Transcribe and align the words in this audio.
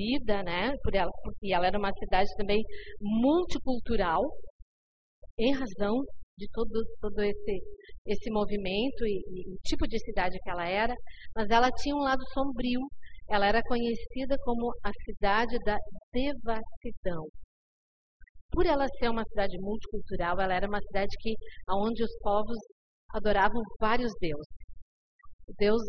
desenvolvida, 0.00 0.42
né? 0.42 0.72
Por 0.82 0.94
ela, 0.94 1.10
porque 1.22 1.52
ela 1.52 1.66
era 1.66 1.78
uma 1.78 1.92
cidade 1.92 2.28
também 2.36 2.62
multicultural, 3.00 4.22
em 5.38 5.52
razão 5.52 6.02
de 6.38 6.48
todo, 6.52 6.84
todo 7.00 7.22
esse, 7.22 7.60
esse 8.06 8.30
movimento 8.30 9.04
e, 9.04 9.22
e 9.28 9.54
o 9.54 9.58
tipo 9.62 9.86
de 9.86 9.98
cidade 9.98 10.38
que 10.42 10.50
ela 10.50 10.66
era, 10.66 10.94
mas 11.36 11.48
ela 11.50 11.70
tinha 11.70 11.94
um 11.94 12.02
lado 12.02 12.22
sombrio. 12.32 12.80
Ela 13.28 13.46
era 13.46 13.62
conhecida 13.62 14.36
como 14.42 14.72
a 14.82 14.90
cidade 15.04 15.56
da 15.64 15.76
devassidão. 16.12 17.28
Por 18.50 18.66
ela 18.66 18.88
ser 18.98 19.08
uma 19.08 19.22
cidade 19.24 19.56
multicultural, 19.60 20.40
ela 20.40 20.54
era 20.54 20.66
uma 20.66 20.80
cidade 20.80 21.16
que, 21.20 21.34
onde 21.70 22.02
os 22.02 22.18
povos 22.20 22.58
adoravam 23.14 23.62
vários 23.78 24.12
deuses. 24.20 24.56
O 25.46 25.52
deus 25.56 25.80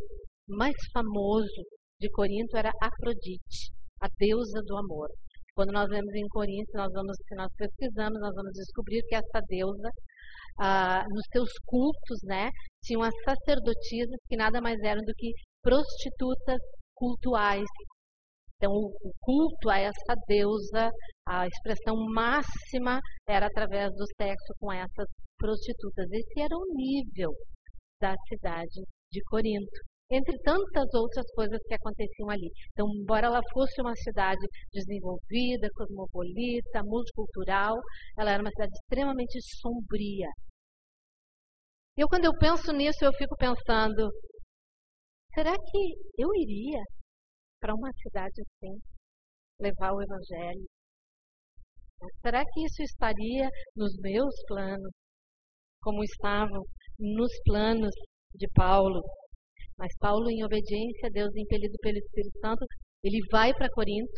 mais 0.48 0.75
famoso 0.93 1.64
de 2.00 2.12
Corinto 2.12 2.55
era 2.55 2.71
Afrodite, 2.80 3.71
a 4.02 4.07
deusa 4.18 4.61
do 4.65 4.77
amor. 4.77 5.09
Quando 5.55 5.71
nós 5.71 5.88
vemos 5.89 6.14
em 6.15 6.28
Corinto, 6.28 6.71
nós 6.73 6.91
vamos, 6.91 7.15
se 7.28 7.36
nós 7.36 7.51
pesquisamos, 7.55 8.19
nós 8.19 8.33
vamos 8.33 8.54
descobrir 8.54 9.04
que 9.04 9.15
essa 9.15 9.41
deusa, 9.47 9.89
ah, 10.60 11.05
nos 11.10 11.25
seus 11.32 11.51
cultos, 11.65 12.19
né, 12.24 12.50
tinham 12.83 13.04
as 13.04 13.14
sacerdotisas 13.24 14.18
que 14.27 14.36
nada 14.36 14.61
mais 14.61 14.79
eram 14.82 15.01
do 15.01 15.14
que 15.15 15.32
prostitutas 15.61 16.60
cultuais. 16.96 17.68
Então, 18.55 18.71
o 18.71 19.11
culto 19.19 19.69
a 19.69 19.77
essa 19.79 20.15
deusa, 20.27 20.89
a 21.27 21.47
expressão 21.47 21.96
máxima 22.13 22.99
era 23.27 23.47
através 23.47 23.91
do 23.96 24.05
sexo 24.19 24.54
com 24.60 24.71
essas 24.71 25.07
prostitutas. 25.38 26.05
Esse 26.11 26.41
era 26.41 26.55
o 26.55 26.65
nível 26.74 27.32
da 27.99 28.15
cidade 28.29 28.82
de 29.11 29.21
Corinto 29.25 29.90
entre 30.11 30.38
tantas 30.39 30.93
outras 30.93 31.25
coisas 31.33 31.60
que 31.65 31.74
aconteciam 31.74 32.30
ali. 32.30 32.52
Então, 32.72 32.86
embora 32.95 33.28
ela 33.28 33.42
fosse 33.53 33.81
uma 33.81 33.95
cidade 33.95 34.45
desenvolvida, 34.73 35.69
cosmopolita, 35.73 36.83
multicultural, 36.83 37.75
ela 38.17 38.31
era 38.31 38.44
uma 38.44 38.52
cidade 38.52 38.73
extremamente 38.73 39.39
sombria. 39.59 40.27
Eu, 41.97 42.08
quando 42.08 42.25
eu 42.25 42.38
penso 42.38 42.72
nisso, 42.73 43.05
eu 43.05 43.13
fico 43.13 43.35
pensando: 43.38 44.09
será 45.33 45.53
que 45.53 45.95
eu 46.17 46.30
iria 46.35 46.81
para 47.59 47.73
uma 47.73 47.91
cidade 47.94 48.41
assim, 48.41 48.81
levar 49.59 49.94
o 49.94 50.02
Evangelho? 50.02 50.66
Será 52.22 52.44
que 52.44 52.66
isso 52.66 52.81
estaria 52.81 53.47
nos 53.75 53.95
meus 54.00 54.33
planos, 54.47 54.91
como 55.81 56.03
estavam 56.03 56.63
nos 57.00 57.31
planos 57.45 57.94
de 58.33 58.47
Paulo? 58.55 59.02
Mas 59.81 59.97
Paulo, 59.97 60.29
em 60.29 60.43
obediência 60.43 61.07
a 61.07 61.09
Deus, 61.09 61.35
impelido 61.35 61.75
pelo 61.81 61.97
Espírito 61.97 62.37
Santo, 62.39 62.63
ele 63.03 63.19
vai 63.31 63.51
para 63.51 63.67
Corinto. 63.71 64.13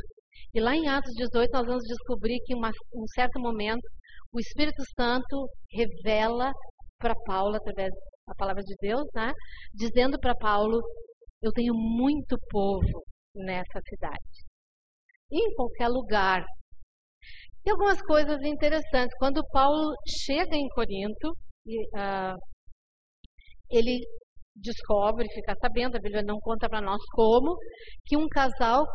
E 0.53 0.59
lá 0.59 0.75
em 0.75 0.89
Atos 0.89 1.13
18, 1.15 1.49
nós 1.53 1.65
vamos 1.65 1.83
descobrir 1.85 2.37
que, 2.43 2.53
em 2.53 2.57
um 2.57 3.07
certo 3.15 3.39
momento, 3.39 3.87
o 4.33 4.41
Espírito 4.41 4.83
Santo 4.93 5.47
revela 5.71 6.51
para 6.99 7.15
Paulo, 7.25 7.55
através 7.55 7.93
da 8.27 8.35
palavra 8.35 8.61
de 8.61 8.75
Deus, 8.81 9.07
né? 9.15 9.31
dizendo 9.73 10.19
para 10.19 10.35
Paulo: 10.35 10.81
Eu 11.41 11.53
tenho 11.53 11.73
muito 11.73 12.37
povo 12.49 13.05
nessa 13.33 13.79
cidade. 13.87 14.43
Em 15.31 15.55
qualquer 15.55 15.87
lugar. 15.87 16.43
E 17.65 17.71
algumas 17.71 18.01
coisas 18.01 18.41
interessantes. 18.43 19.17
Quando 19.17 19.41
Paulo 19.47 19.93
chega 20.25 20.57
em 20.57 20.67
Corinto, 20.67 21.31
uh, 21.31 22.35
ele 23.69 24.01
descobre, 24.55 25.27
fica 25.33 25.55
sabendo, 25.59 25.95
a 25.95 25.99
Bíblia 25.99 26.23
não 26.23 26.39
conta 26.39 26.69
para 26.69 26.81
nós 26.81 27.01
como, 27.11 27.57
que 28.05 28.17
um 28.17 28.27
casal 28.27 28.85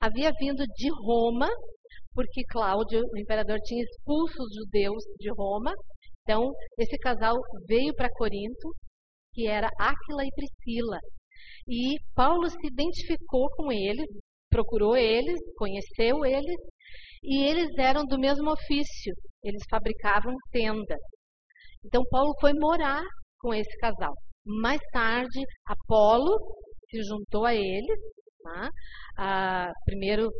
havia 0.00 0.30
vindo 0.38 0.64
de 0.76 0.88
Roma, 1.04 1.48
porque 2.14 2.42
Cláudio, 2.50 3.00
o 3.12 3.18
imperador, 3.18 3.58
tinha 3.60 3.82
expulso 3.82 4.42
os 4.42 4.54
judeus 4.54 5.02
de 5.18 5.30
Roma. 5.32 5.72
Então, 6.22 6.52
esse 6.78 6.96
casal 6.98 7.36
veio 7.66 7.94
para 7.94 8.12
Corinto, 8.12 8.74
que 9.32 9.46
era 9.46 9.68
Áquila 9.78 10.24
e 10.24 10.30
Priscila. 10.34 10.98
E 11.68 11.96
Paulo 12.14 12.48
se 12.48 12.66
identificou 12.66 13.48
com 13.50 13.70
eles, 13.72 14.06
procurou 14.50 14.96
eles, 14.96 15.38
conheceu 15.56 16.24
eles, 16.24 16.56
e 17.22 17.44
eles 17.44 17.68
eram 17.78 18.04
do 18.04 18.18
mesmo 18.18 18.50
ofício, 18.50 19.14
eles 19.42 19.62
fabricavam 19.70 20.34
tenda. 20.50 20.96
Então, 21.84 22.02
Paulo 22.10 22.34
foi 22.40 22.52
morar 22.54 23.02
com 23.40 23.54
esse 23.54 23.76
casal. 23.78 24.14
Mais 24.48 24.80
tarde, 24.92 25.40
Apolo 25.66 26.38
se 26.90 27.02
juntou 27.02 27.44
a 27.44 27.54
eles, 27.54 28.00
tá? 28.42 28.70
ah, 29.18 29.70
primeiro 29.84 30.30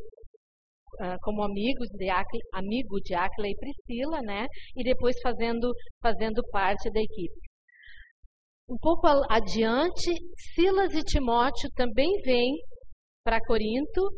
ah, 1.00 1.16
como 1.22 1.42
amigos 1.42 1.88
de 1.90 2.08
Aquila, 2.08 2.42
amigo 2.54 3.00
de 3.00 3.14
Aquila 3.14 3.48
e 3.48 3.56
Priscila, 3.56 4.20
né? 4.22 4.46
E 4.74 4.82
depois 4.82 5.14
fazendo, 5.22 5.72
fazendo 6.02 6.42
parte 6.50 6.90
da 6.90 7.00
equipe. 7.00 7.38
Um 8.68 8.78
pouco 8.80 9.06
adiante, 9.30 10.14
Silas 10.54 10.94
e 10.94 11.02
Timóteo 11.02 11.70
também 11.74 12.10
vêm 12.24 12.54
para 13.24 13.40
Corinto 13.46 14.08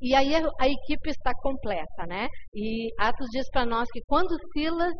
e 0.00 0.14
aí 0.14 0.34
a, 0.34 0.40
a, 0.60 0.68
equipe 0.68 1.10
está 1.10 1.32
completa, 1.40 2.06
né? 2.06 2.28
E 2.54 2.88
Atos 2.98 3.28
diz 3.30 3.48
para 3.50 3.64
nós 3.64 3.88
que 3.90 4.00
quando 4.06 4.36
Silas 4.52 4.92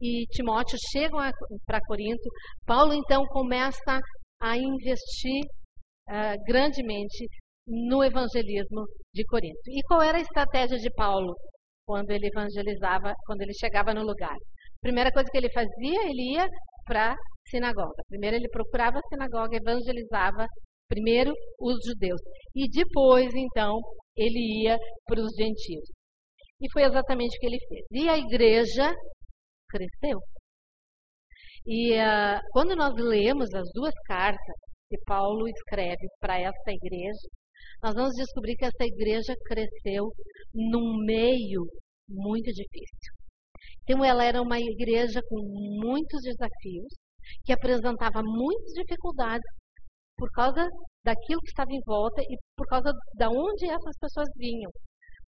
e 0.00 0.26
Timóteo 0.26 0.78
chegam 0.92 1.18
para 1.66 1.80
Corinto, 1.86 2.28
Paulo 2.64 2.94
então 2.94 3.24
começa 3.26 4.00
a 4.40 4.56
investir 4.56 5.42
uh, 6.08 6.42
grandemente 6.46 7.26
no 7.66 8.02
evangelismo 8.02 8.84
de 9.12 9.24
Corinto. 9.24 9.60
E 9.68 9.82
qual 9.86 10.00
era 10.00 10.18
a 10.18 10.22
estratégia 10.22 10.78
de 10.78 10.90
Paulo 10.94 11.34
quando 11.86 12.10
ele 12.10 12.28
evangelizava, 12.28 13.12
quando 13.26 13.42
ele 13.42 13.52
chegava 13.54 13.92
no 13.92 14.02
lugar? 14.02 14.36
Primeira 14.80 15.10
coisa 15.10 15.28
que 15.30 15.36
ele 15.36 15.52
fazia, 15.52 16.08
ele 16.08 16.34
ia 16.34 16.46
para 16.86 17.12
a 17.12 17.16
sinagoga. 17.48 18.02
Primeiro 18.08 18.36
ele 18.36 18.48
procurava 18.48 18.98
a 18.98 19.08
sinagoga, 19.08 19.56
evangelizava 19.56 20.46
primeiro 20.88 21.34
os 21.60 21.76
judeus 21.84 22.20
e 22.54 22.66
depois 22.70 23.34
então 23.34 23.78
ele 24.16 24.64
ia 24.64 24.78
para 25.04 25.20
os 25.20 25.34
gentios. 25.36 25.84
E 26.60 26.70
foi 26.72 26.82
exatamente 26.84 27.36
o 27.36 27.40
que 27.40 27.46
ele 27.46 27.58
fez. 27.68 27.84
E 27.90 28.08
a 28.08 28.16
igreja 28.16 28.92
cresceu. 29.68 30.18
E 31.66 31.92
uh, 31.94 32.40
quando 32.52 32.74
nós 32.76 32.94
lemos 32.96 33.52
as 33.54 33.68
duas 33.74 33.94
cartas 34.06 34.56
que 34.88 34.98
Paulo 35.04 35.46
escreve 35.48 36.06
para 36.20 36.38
essa 36.38 36.70
igreja, 36.70 37.28
nós 37.82 37.94
vamos 37.94 38.14
descobrir 38.14 38.56
que 38.56 38.64
essa 38.64 38.84
igreja 38.84 39.34
cresceu 39.44 40.12
num 40.54 41.04
meio 41.04 41.66
muito 42.08 42.50
difícil. 42.52 43.12
Então, 43.82 44.04
ela 44.04 44.24
era 44.24 44.40
uma 44.42 44.58
igreja 44.58 45.20
com 45.28 45.40
muitos 45.82 46.20
desafios, 46.22 46.92
que 47.44 47.52
apresentava 47.52 48.22
muitas 48.22 48.72
dificuldades 48.72 49.46
por 50.16 50.30
causa 50.32 50.66
daquilo 51.04 51.40
que 51.40 51.50
estava 51.50 51.70
em 51.70 51.80
volta 51.86 52.20
e 52.22 52.36
por 52.56 52.66
causa 52.66 52.92
de 52.92 53.26
onde 53.26 53.66
essas 53.66 53.96
pessoas 54.00 54.28
vinham. 54.36 54.70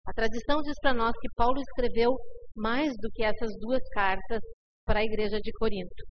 A 0.07 0.13
tradição 0.13 0.61
diz 0.63 0.75
para 0.81 0.95
nós 0.95 1.13
que 1.21 1.29
Paulo 1.37 1.61
escreveu 1.61 2.17
mais 2.57 2.93
do 3.01 3.11
que 3.13 3.25
essas 3.25 3.51
duas 3.61 3.83
cartas 3.91 4.41
para 4.85 5.01
a 5.01 5.05
igreja 5.05 5.39
de 5.41 5.53
Corinto. 5.53 6.05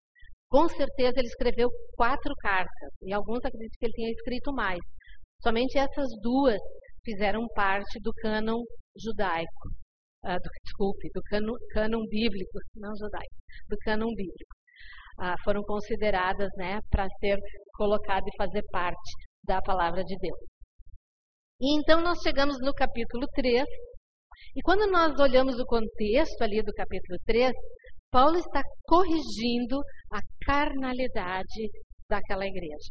Com 0.49 0.67
certeza 0.67 1.19
ele 1.19 1.27
escreveu 1.27 1.69
quatro 1.95 2.33
cartas, 2.35 2.91
e 3.03 3.13
alguns 3.13 3.39
acreditam 3.45 3.77
que 3.79 3.85
ele 3.85 3.93
tenha 3.93 4.11
escrito 4.11 4.51
mais. 4.51 4.79
Somente 5.43 5.77
essas 5.77 6.07
duas 6.21 6.59
fizeram 7.03 7.47
parte 7.53 7.99
do 8.01 8.11
cânon 8.13 8.59
judaico. 8.97 9.69
Uh, 10.25 10.35
do, 10.35 10.49
desculpe, 10.65 11.09
do 11.13 11.21
cânon, 11.23 11.53
cânon 11.71 12.05
bíblico, 12.09 12.59
não 12.75 12.93
judaico, 12.97 13.35
do 13.69 13.77
cânon 13.77 14.07
bíblico. 14.07 14.55
Uh, 15.17 15.35
foram 15.43 15.63
consideradas 15.63 16.49
né, 16.57 16.79
para 16.89 17.07
ser 17.19 17.37
colocado 17.73 18.25
e 18.27 18.37
fazer 18.37 18.63
parte 18.71 19.13
da 19.45 19.61
palavra 19.61 20.03
de 20.03 20.15
Deus. 20.19 20.39
E 21.61 21.77
então 21.77 22.01
nós 22.01 22.19
chegamos 22.21 22.57
no 22.61 22.73
capítulo 22.73 23.27
3, 23.33 23.65
e 24.55 24.61
quando 24.61 24.89
nós 24.91 25.17
olhamos 25.19 25.59
o 25.59 25.65
contexto 25.65 26.41
ali 26.41 26.61
do 26.63 26.73
capítulo 26.73 27.17
3, 27.25 27.51
Paulo 28.11 28.37
está 28.37 28.61
corrigindo 28.83 29.79
a 30.11 30.19
carnalidade 30.45 31.69
daquela 32.09 32.45
igreja. 32.45 32.89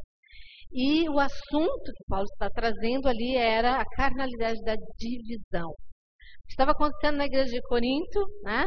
E 0.73 1.09
o 1.09 1.19
assunto 1.19 1.93
que 1.97 2.05
Paulo 2.07 2.27
está 2.27 2.49
trazendo 2.51 3.09
ali 3.09 3.37
era 3.37 3.81
a 3.81 3.85
carnalidade 3.85 4.61
da 4.63 4.77
divisão. 4.99 5.73
Estava 6.49 6.73
acontecendo 6.73 7.17
na 7.17 7.27
igreja 7.27 7.51
de 7.51 7.63
Corinto, 7.63 8.21
né? 8.43 8.65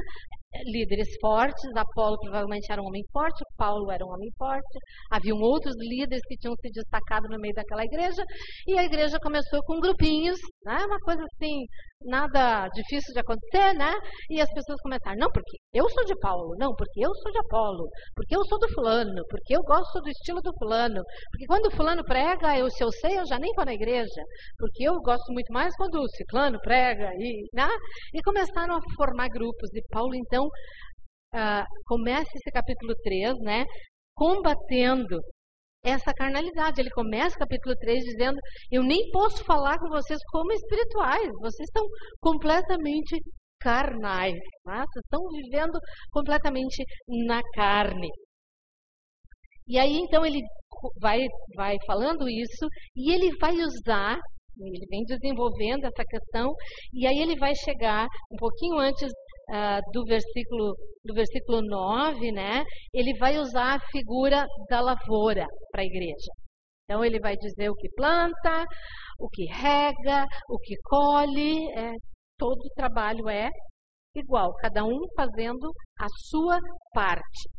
líderes 0.66 1.08
fortes, 1.22 1.64
Apolo 1.76 2.20
provavelmente 2.20 2.72
era 2.72 2.82
um 2.82 2.88
homem 2.88 3.04
forte, 3.12 3.44
Paulo 3.56 3.90
era 3.90 4.06
um 4.06 4.12
homem 4.12 4.30
forte, 4.38 4.80
haviam 5.10 5.40
outros 5.40 5.74
líderes 5.80 6.22
que 6.28 6.38
tinham 6.38 6.56
se 6.56 6.70
destacado 6.72 7.28
no 7.30 7.40
meio 7.40 7.54
daquela 7.54 7.86
igreja, 7.86 8.24
e 8.68 8.78
a 8.78 8.84
igreja 8.84 9.18
começou 9.22 9.62
com 9.64 9.80
grupinhos, 9.80 10.38
né? 10.66 10.78
uma 10.86 11.00
coisa 11.00 11.24
assim, 11.24 11.64
nada 12.06 12.68
difícil 12.70 13.14
de 13.14 13.20
acontecer, 13.20 13.74
né? 13.74 13.94
E 14.30 14.42
as 14.42 14.52
pessoas 14.54 14.80
começaram, 14.82 15.18
não, 15.18 15.32
porque 15.32 15.58
eu 15.74 15.90
sou 15.90 16.06
de 16.06 16.16
Paulo, 16.20 16.56
não, 16.58 16.74
porque 16.76 17.06
eu 17.06 17.14
sou 17.16 17.32
de 17.32 17.40
Apolo, 17.40 17.90
porque 18.16 18.36
eu 18.36 18.44
sou 18.46 18.60
do 18.60 18.70
fulano, 18.74 19.24
porque 19.30 19.56
eu 19.56 19.62
gosto 19.64 20.02
do 20.02 20.10
estilo 20.10 20.42
do 20.42 20.54
fulano, 20.58 21.02
porque 21.32 21.46
quando 21.48 21.68
o 21.68 21.76
fulano 21.76 22.04
prega, 22.04 22.58
eu, 22.58 22.70
se 22.70 22.84
eu 22.84 22.92
sei, 22.92 23.18
eu 23.18 23.26
já 23.26 23.38
nem 23.40 23.54
vou 23.56 23.66
na 23.66 23.74
igreja, 23.74 24.24
porque 24.58 24.84
eu 24.84 24.96
gosto 25.02 25.32
muito 25.34 25.52
mais 25.54 25.76
quando 25.76 25.96
o 26.02 26.10
ciclano 26.10 26.60
prega, 26.62 27.12
e, 27.18 27.48
né? 27.54 27.70
E 28.14 28.22
começaram 28.24 28.76
a 28.76 28.82
formar 28.96 29.28
grupos, 29.30 29.70
e 29.74 29.82
Paulo, 29.90 30.16
então, 30.16 30.46
uh, 31.36 31.66
começa 31.86 32.30
esse 32.36 32.52
capítulo 32.52 32.94
3, 33.04 33.40
né? 33.40 33.66
Combatendo 34.16 35.20
essa 35.84 36.14
carnalidade. 36.14 36.80
Ele 36.80 36.90
começa 36.92 37.38
capítulo 37.38 37.76
3 37.76 38.04
dizendo: 38.04 38.38
Eu 38.72 38.84
nem 38.84 39.10
posso 39.12 39.44
falar 39.44 39.78
com 39.80 39.90
vocês 39.90 40.20
como 40.32 40.52
espirituais, 40.52 41.30
vocês 41.40 41.68
estão 41.68 41.86
completamente 42.20 43.20
carnais, 43.60 44.34
vocês 44.66 45.04
estão 45.04 45.22
vivendo 45.30 45.80
completamente 46.12 46.84
na 47.28 47.42
carne. 47.54 48.10
E 49.68 49.78
aí 49.78 49.98
então 49.98 50.26
ele 50.26 50.42
vai, 51.00 51.28
vai 51.56 51.78
falando 51.86 52.28
isso 52.28 52.68
e 52.96 53.14
ele 53.14 53.32
vai 53.40 53.56
usar, 53.56 54.20
ele 54.60 54.86
vem 54.90 55.04
desenvolvendo 55.04 55.86
essa 55.86 56.04
questão, 56.04 56.54
e 56.94 57.06
aí 57.08 57.20
ele 57.20 57.38
vai 57.38 57.54
chegar 57.56 58.08
um 58.32 58.38
pouquinho 58.38 58.80
antes 58.80 59.12
uh, 59.52 59.92
do 59.92 60.04
versículo 60.06 60.76
do 61.04 61.14
versículo 61.14 61.62
9, 61.62 62.32
né? 62.32 62.64
Ele 62.94 63.18
vai 63.18 63.38
usar 63.38 63.76
a 63.76 63.86
figura 63.92 64.46
da 64.70 64.82
lavoura 64.82 65.46
para 65.72 65.82
a 65.82 65.86
igreja. 65.86 66.32
Então 66.86 67.04
ele 67.04 67.20
vai 67.20 67.36
dizer 67.36 67.70
o 67.70 67.76
que 67.76 67.90
planta, 67.96 68.66
o 69.20 69.30
que 69.30 69.46
rega, 69.46 70.26
o 70.50 70.58
que 70.60 70.76
colhe, 70.84 71.72
é, 71.72 71.92
todo 72.38 72.60
o 72.60 72.74
trabalho 72.76 73.30
é 73.30 73.50
igual, 74.16 74.54
cada 74.56 74.84
um 74.84 75.00
fazendo 75.16 75.72
a 76.00 76.08
sua 76.28 76.60
parte. 76.94 77.50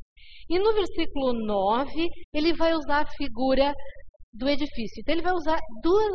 E 0.48 0.58
no 0.58 0.72
versículo 0.74 1.32
9, 1.32 2.08
ele 2.34 2.52
vai 2.54 2.74
usar 2.74 3.02
a 3.02 3.10
figura 3.16 3.72
do 4.32 4.48
edifício. 4.48 5.00
Então 5.00 5.14
ele 5.14 5.22
vai 5.22 5.32
usar 5.32 5.58
duas, 5.82 6.12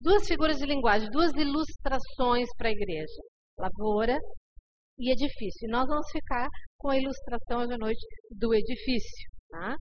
duas 0.00 0.26
figuras 0.26 0.58
de 0.58 0.66
linguagem, 0.66 1.10
duas 1.10 1.32
ilustrações 1.34 2.48
para 2.56 2.68
a 2.68 2.72
igreja: 2.72 3.22
lavoura 3.58 4.18
e 4.98 5.12
edifício. 5.12 5.68
Nós 5.68 5.86
vamos 5.86 6.06
ficar 6.10 6.48
com 6.78 6.90
a 6.90 6.96
ilustração 6.96 7.60
hoje 7.60 7.74
à 7.74 7.78
noite 7.78 8.06
do 8.30 8.54
edifício. 8.54 9.30
Tá? 9.50 9.76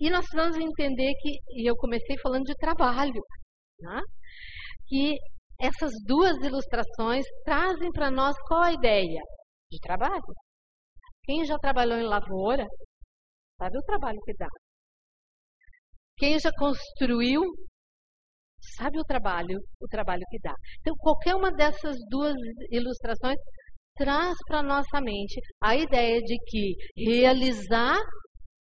E 0.00 0.10
nós 0.10 0.26
precisamos 0.28 0.56
entender 0.56 1.12
que, 1.20 1.38
e 1.50 1.68
eu 1.68 1.76
comecei 1.76 2.16
falando 2.18 2.44
de 2.44 2.54
trabalho, 2.54 3.20
tá? 3.80 4.00
que 4.86 5.16
essas 5.60 5.92
duas 6.04 6.36
ilustrações 6.42 7.24
trazem 7.44 7.90
para 7.92 8.10
nós 8.10 8.36
qual 8.46 8.62
a 8.62 8.72
ideia? 8.72 9.20
De 9.70 9.78
trabalho. 9.80 10.22
Quem 11.24 11.44
já 11.44 11.56
trabalhou 11.58 11.98
em 11.98 12.04
lavoura, 12.04 12.66
sabe 13.58 13.78
o 13.78 13.82
trabalho 13.82 14.18
que 14.24 14.34
dá. 14.36 14.48
Quem 16.16 16.38
já 16.38 16.50
construiu, 16.58 17.42
sabe 18.76 18.98
o 18.98 19.04
trabalho, 19.04 19.58
o 19.80 19.86
trabalho 19.88 20.22
que 20.28 20.38
dá. 20.40 20.54
Então, 20.80 20.94
qualquer 20.98 21.34
uma 21.34 21.50
dessas 21.50 21.96
duas 22.08 22.34
ilustrações 22.70 23.38
traz 23.96 24.34
para 24.46 24.62
nossa 24.62 25.00
mente 25.00 25.40
a 25.62 25.76
ideia 25.76 26.20
de 26.20 26.36
que 26.46 26.74
realizar 26.96 27.98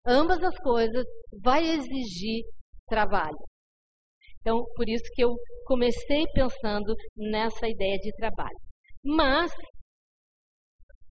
ambas 0.05 0.41
as 0.43 0.57
coisas 0.57 1.05
vai 1.41 1.63
exigir 1.63 2.43
trabalho. 2.87 3.37
Então, 4.41 4.63
por 4.75 4.89
isso 4.89 5.03
que 5.13 5.23
eu 5.23 5.35
comecei 5.65 6.25
pensando 6.33 6.95
nessa 7.15 7.67
ideia 7.67 7.97
de 7.97 8.11
trabalho. 8.15 8.57
Mas, 9.05 9.51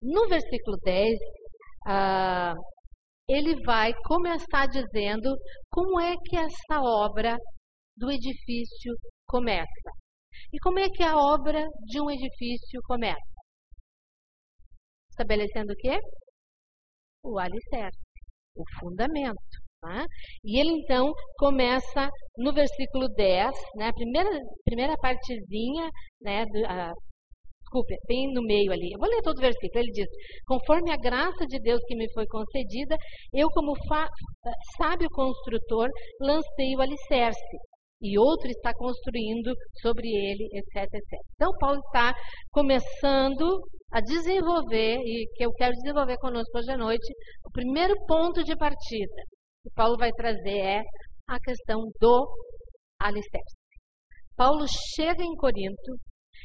no 0.02 0.28
versículo 0.28 0.78
10, 0.84 1.18
ah, 1.88 2.56
ele 3.28 3.62
vai 3.64 3.94
começar 4.06 4.68
dizendo 4.68 5.36
como 5.70 6.00
é 6.00 6.16
que 6.26 6.36
essa 6.36 6.82
obra 6.82 7.38
do 7.96 8.12
edifício 8.12 8.94
começa. 9.28 9.92
E 10.52 10.60
como 10.60 10.80
é 10.80 10.90
que 10.90 11.04
a 11.04 11.16
obra 11.16 11.64
de 11.86 12.02
um 12.02 12.10
edifício 12.10 12.82
começa? 12.88 13.29
Estabelecendo 15.20 15.74
o 15.74 15.76
quê? 15.76 16.00
O 17.24 17.40
alicerce, 17.40 18.00
o 18.56 18.64
fundamento. 18.80 19.38
Tá? 19.82 20.06
E 20.44 20.60
ele 20.60 20.72
então 20.72 21.14
começa 21.38 22.10
no 22.38 22.52
versículo 22.54 23.08
10, 23.08 23.56
né, 23.76 23.88
a 23.88 23.94
primeira, 23.94 24.30
primeira 24.66 24.94
partezinha, 24.98 25.90
né, 26.22 26.44
do, 26.46 26.66
a, 26.66 26.92
desculpe, 27.62 27.96
bem 28.08 28.34
no 28.34 28.42
meio 28.42 28.74
ali. 28.74 28.92
Eu 28.92 29.00
vou 29.00 29.08
ler 29.08 29.22
todo 29.22 29.38
o 29.38 29.42
versículo. 29.42 29.82
Ele 29.82 29.92
diz: 29.92 30.08
Conforme 30.46 30.92
a 30.92 30.98
graça 30.98 31.46
de 31.48 31.60
Deus 31.62 31.82
que 31.88 31.96
me 31.96 32.12
foi 32.12 32.26
concedida, 32.28 32.98
eu, 33.32 33.48
como 33.52 33.74
sábio 34.78 35.08
construtor, 35.12 35.90
lancei 36.20 36.76
o 36.76 36.82
alicerce 36.82 37.58
e 38.02 38.18
outro 38.18 38.50
está 38.50 38.74
construindo 38.74 39.54
sobre 39.82 40.08
ele, 40.08 40.48
etc, 40.54 40.84
etc. 40.84 41.20
Então, 41.36 41.52
Paulo 41.60 41.80
está 41.80 42.14
começando 42.52 43.62
a 43.92 44.00
desenvolver, 44.02 45.00
e 45.00 45.28
que 45.36 45.46
eu 45.46 45.52
quero 45.54 45.74
desenvolver 45.74 46.18
conosco 46.18 46.58
hoje 46.58 46.72
à 46.72 46.78
noite, 46.78 47.12
o 47.46 47.52
primeiro 47.52 47.94
ponto 48.06 48.44
de 48.44 48.56
partida 48.56 49.24
que 49.64 49.70
Paulo 49.76 49.98
vai 49.98 50.12
trazer 50.12 50.60
é 50.60 50.84
a 51.28 51.40
questão 51.40 51.90
do 52.00 52.28
alicerce. 53.00 53.56
Paulo 54.36 54.66
chega 54.96 55.24
em 55.24 55.36
Corinto 55.36 56.00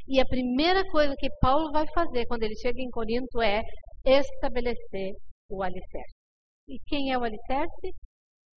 e 0.08 0.20
a 0.20 0.26
primeira 0.26 0.82
coisa 0.90 1.14
que 1.16 1.28
Paulo 1.40 1.70
vai 1.70 1.84
fazer 1.94 2.26
quando 2.26 2.42
ele 2.42 2.56
chega 2.56 2.80
em 2.80 2.90
Corinto 2.90 3.40
é 3.40 3.62
estabelecer 4.04 5.12
o 5.48 5.62
alicerce. 5.62 6.16
E 6.68 6.78
quem 6.86 7.12
é 7.12 7.18
o 7.18 7.22
alicerce? 7.22 7.94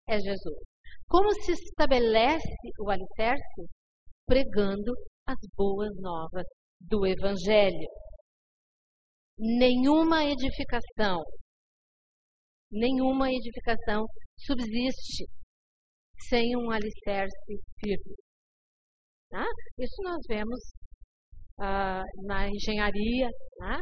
É 0.08 0.20
Jesus. 0.20 0.75
Como 1.08 1.32
se 1.34 1.52
estabelece 1.52 2.56
o 2.80 2.90
alicerce? 2.90 3.62
Pregando 4.26 4.92
as 5.28 5.38
boas 5.56 5.92
novas 6.00 6.46
do 6.82 7.06
Evangelho. 7.06 7.88
Nenhuma 9.38 10.24
edificação, 10.24 11.22
nenhuma 12.72 13.32
edificação 13.32 14.06
subsiste 14.38 15.26
sem 16.30 16.56
um 16.56 16.72
alicerce 16.72 17.60
firme. 17.80 18.16
Tá? 19.30 19.46
Isso 19.78 20.02
nós 20.04 20.22
vemos 20.28 20.60
ah, 21.60 22.04
na 22.24 22.50
engenharia. 22.50 23.30
Tá? 23.58 23.80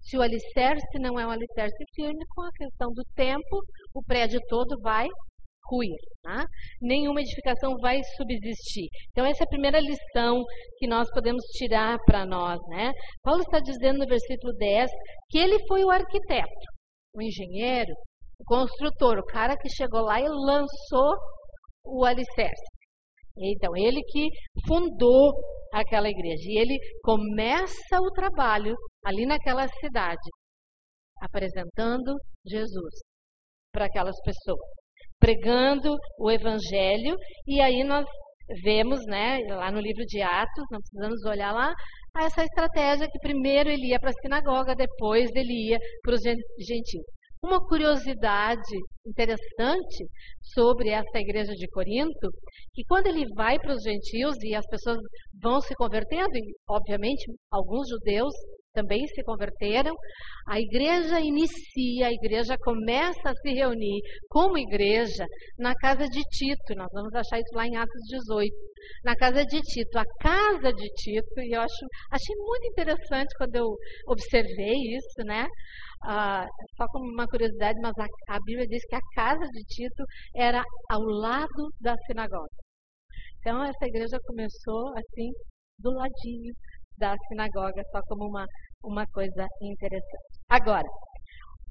Se 0.00 0.18
o 0.18 0.22
alicerce 0.22 0.98
não 1.00 1.18
é 1.18 1.26
um 1.26 1.30
alicerce 1.30 1.84
firme, 1.94 2.24
com 2.34 2.42
a 2.42 2.52
questão 2.52 2.92
do 2.92 3.04
tempo, 3.14 3.62
o 3.94 4.02
prédio 4.02 4.40
todo 4.48 4.80
vai 4.80 5.06
ruir. 5.64 5.96
Tá? 6.22 6.46
Nenhuma 6.80 7.20
edificação 7.20 7.76
vai 7.80 8.00
subsistir. 8.16 8.88
Então, 9.10 9.24
essa 9.24 9.42
é 9.42 9.46
a 9.46 9.48
primeira 9.48 9.80
lição 9.80 10.44
que 10.78 10.86
nós 10.86 11.10
podemos 11.10 11.44
tirar 11.52 11.98
para 12.04 12.24
nós. 12.24 12.60
Né? 12.68 12.92
Paulo 13.22 13.42
está 13.42 13.58
dizendo 13.58 13.98
no 13.98 14.06
versículo 14.06 14.52
10 14.54 14.90
que 15.28 15.38
ele 15.38 15.58
foi 15.66 15.84
o 15.84 15.90
arquiteto, 15.90 16.66
o 17.14 17.22
engenheiro, 17.22 17.92
o 18.38 18.44
construtor, 18.44 19.18
o 19.18 19.26
cara 19.26 19.56
que 19.56 19.68
chegou 19.68 20.02
lá 20.02 20.20
e 20.20 20.28
lançou 20.28 21.16
o 21.84 22.04
alicerce. 22.04 22.72
Então, 23.36 23.74
ele 23.76 24.02
que 24.04 24.28
fundou 24.66 25.32
aquela 25.72 26.08
igreja. 26.08 26.44
E 26.46 26.58
ele 26.58 26.78
começa 27.02 27.98
o 28.00 28.10
trabalho 28.12 28.76
ali 29.04 29.24
naquela 29.24 29.66
cidade, 29.68 30.28
apresentando 31.20 32.14
Jesus 32.46 33.00
para 33.72 33.86
aquelas 33.86 34.16
pessoas 34.22 34.81
pregando 35.22 35.96
o 36.18 36.28
evangelho, 36.28 37.16
e 37.46 37.60
aí 37.60 37.84
nós 37.84 38.04
vemos, 38.60 39.06
né, 39.06 39.38
lá 39.50 39.70
no 39.70 39.80
livro 39.80 40.04
de 40.04 40.20
Atos, 40.20 40.64
não 40.68 40.80
precisamos 40.80 41.24
olhar 41.24 41.52
lá, 41.52 41.72
essa 42.18 42.42
estratégia 42.42 43.08
que 43.08 43.20
primeiro 43.20 43.70
ele 43.70 43.90
ia 43.90 44.00
para 44.00 44.10
a 44.10 44.20
sinagoga, 44.20 44.74
depois 44.74 45.30
ele 45.36 45.70
ia 45.70 45.78
para 46.02 46.14
os 46.14 46.22
gentios. 46.22 47.04
Uma 47.40 47.64
curiosidade 47.64 48.76
interessante 49.06 50.06
sobre 50.42 50.90
essa 50.90 51.18
igreja 51.18 51.52
de 51.52 51.68
Corinto, 51.68 52.28
que 52.74 52.84
quando 52.84 53.06
ele 53.06 53.24
vai 53.34 53.58
para 53.60 53.74
os 53.74 53.82
gentios 53.82 54.36
e 54.42 54.54
as 54.56 54.66
pessoas 54.66 54.98
vão 55.40 55.60
se 55.60 55.74
convertendo, 55.74 56.36
e 56.36 56.52
obviamente 56.68 57.24
alguns 57.50 57.88
judeus 57.88 58.34
também 58.72 59.06
se 59.06 59.22
converteram. 59.22 59.94
A 60.46 60.60
igreja 60.60 61.20
inicia, 61.20 62.08
a 62.08 62.12
igreja 62.12 62.56
começa 62.58 63.30
a 63.30 63.34
se 63.34 63.52
reunir 63.52 64.00
como 64.28 64.58
igreja 64.58 65.26
na 65.58 65.74
casa 65.74 66.08
de 66.08 66.20
Tito. 66.22 66.74
Nós 66.74 66.88
vamos 66.92 67.14
achar 67.14 67.38
isso 67.38 67.54
lá 67.54 67.66
em 67.66 67.76
Atos 67.76 68.02
18. 68.08 68.54
Na 69.04 69.14
casa 69.14 69.44
de 69.44 69.60
Tito. 69.60 69.98
A 69.98 70.04
casa 70.20 70.72
de 70.72 70.88
Tito, 70.94 71.40
e 71.40 71.54
eu 71.54 71.60
acho, 71.60 71.86
achei 72.10 72.36
muito 72.36 72.66
interessante 72.68 73.34
quando 73.36 73.54
eu 73.56 73.76
observei 74.08 74.96
isso, 74.96 75.24
né? 75.24 75.46
Ah, 76.04 76.46
só 76.76 76.86
como 76.88 77.04
uma 77.12 77.28
curiosidade, 77.28 77.78
mas 77.80 77.94
a, 77.96 78.06
a 78.34 78.38
Bíblia 78.44 78.66
diz 78.66 78.84
que 78.86 78.96
a 78.96 79.00
casa 79.14 79.46
de 79.52 79.62
Tito 79.64 80.04
era 80.34 80.62
ao 80.90 81.02
lado 81.02 81.70
da 81.80 81.96
sinagoga. 82.06 82.48
Então, 83.38 83.62
essa 83.62 83.86
igreja 83.86 84.18
começou 84.24 84.88
assim, 84.96 85.30
do 85.78 85.90
ladinho 85.90 86.54
da 87.02 87.16
sinagoga, 87.26 87.82
só 87.90 88.00
como 88.06 88.28
uma, 88.28 88.46
uma 88.84 89.04
coisa 89.08 89.44
interessante. 89.60 90.38
Agora, 90.48 90.86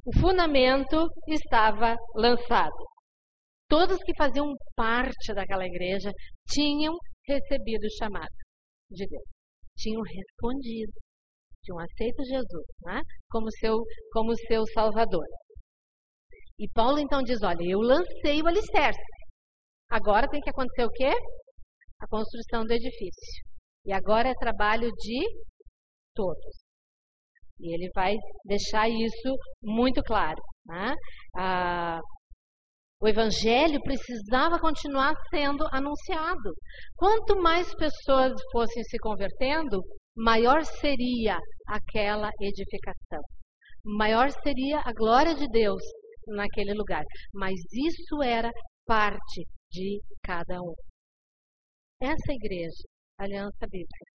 o 0.05 0.11
fundamento 0.19 1.07
estava 1.25 1.95
lançado. 2.15 2.75
Todos 3.69 4.03
que 4.03 4.13
faziam 4.17 4.53
parte 4.75 5.33
daquela 5.33 5.65
igreja 5.65 6.11
tinham 6.49 6.93
recebido 7.25 7.85
o 7.85 7.97
chamado 7.97 8.35
de 8.89 9.07
Deus, 9.07 9.23
tinham 9.77 10.01
respondido, 10.01 10.91
tinham 11.63 11.79
aceito 11.79 12.25
Jesus 12.25 12.65
né, 12.83 13.01
como, 13.29 13.49
seu, 13.51 13.77
como 14.11 14.35
seu 14.35 14.65
Salvador. 14.73 15.25
E 16.59 16.67
Paulo 16.73 16.99
então 16.99 17.23
diz: 17.23 17.41
Olha, 17.41 17.63
eu 17.63 17.79
lancei 17.79 18.41
o 18.41 18.47
alicerce. 18.47 18.99
Agora 19.89 20.27
tem 20.27 20.41
que 20.41 20.49
acontecer 20.49 20.83
o 20.85 20.91
quê? 20.91 21.11
A 22.01 22.07
construção 22.07 22.65
do 22.65 22.73
edifício. 22.73 23.50
E 23.85 23.93
agora 23.93 24.29
é 24.29 24.33
trabalho 24.33 24.89
de 24.91 25.19
todos. 26.15 26.63
E 27.59 27.73
ele 27.73 27.89
vai 27.93 28.15
deixar 28.45 28.89
isso 28.89 29.35
muito 29.63 30.01
claro. 30.03 30.41
Né? 30.65 30.93
Ah, 31.37 31.99
o 33.01 33.07
evangelho 33.07 33.81
precisava 33.81 34.59
continuar 34.59 35.15
sendo 35.31 35.65
anunciado. 35.71 36.53
Quanto 36.95 37.35
mais 37.41 37.73
pessoas 37.75 38.33
fossem 38.51 38.83
se 38.83 38.97
convertendo, 38.99 39.81
maior 40.15 40.63
seria 40.63 41.39
aquela 41.67 42.29
edificação. 42.39 43.21
Maior 43.83 44.29
seria 44.43 44.81
a 44.81 44.93
glória 44.93 45.33
de 45.33 45.47
Deus 45.47 45.81
naquele 46.27 46.73
lugar. 46.73 47.03
Mas 47.33 47.55
isso 47.73 48.21
era 48.21 48.51
parte 48.85 49.47
de 49.71 49.99
cada 50.23 50.61
um. 50.61 50.73
Essa 51.99 52.33
igreja, 52.33 52.83
Aliança 53.21 53.67
Bíblica, 53.69 54.05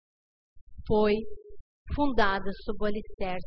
foi 0.86 1.14
fundada 1.94 2.50
sob 2.64 2.78
o 2.82 2.86
alicerce 2.86 3.46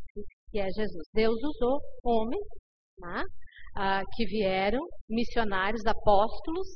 que 0.49 0.59
é 0.59 0.67
Jesus. 0.69 1.07
Deus 1.13 1.35
usou 1.43 1.79
homens 2.03 2.45
né, 2.97 3.23
que 4.15 4.25
vieram, 4.25 4.81
missionários, 5.09 5.85
apóstolos, 5.85 6.67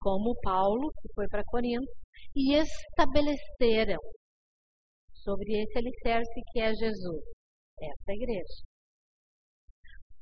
como 0.00 0.38
Paulo, 0.42 0.90
que 1.00 1.12
foi 1.14 1.26
para 1.28 1.42
Corinto, 1.46 1.90
e 2.36 2.54
estabeleceram 2.54 3.98
sobre 5.12 5.62
esse 5.62 5.78
alicerce 5.78 6.40
que 6.52 6.60
é 6.60 6.72
Jesus, 6.74 7.22
essa 7.80 8.12
igreja. 8.12 8.62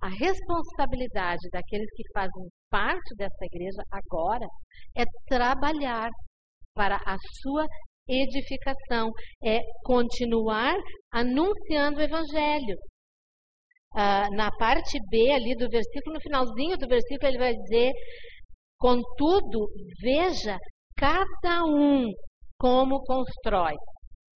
A 0.00 0.08
responsabilidade 0.08 1.48
daqueles 1.52 1.88
que 1.94 2.02
fazem 2.12 2.48
parte 2.70 3.14
dessa 3.16 3.44
igreja 3.44 3.82
agora 3.90 4.46
é 4.96 5.04
trabalhar 5.28 6.10
para 6.74 6.96
a 6.96 7.16
sua 7.40 7.66
edificação, 8.08 9.10
é 9.44 9.60
continuar 9.84 10.74
anunciando 11.12 11.98
o 11.98 12.02
evangelho. 12.02 12.76
Ah, 13.94 14.28
na 14.30 14.50
parte 14.50 14.98
B 15.10 15.30
ali 15.32 15.54
do 15.54 15.68
versículo, 15.68 16.14
no 16.14 16.20
finalzinho 16.20 16.76
do 16.78 16.88
versículo, 16.88 17.28
ele 17.28 17.38
vai 17.38 17.54
dizer: 17.54 17.92
Contudo, 18.78 19.68
veja 20.00 20.56
cada 20.96 21.64
um 21.64 22.10
como 22.58 23.02
constrói. 23.04 23.74
O 23.74 23.78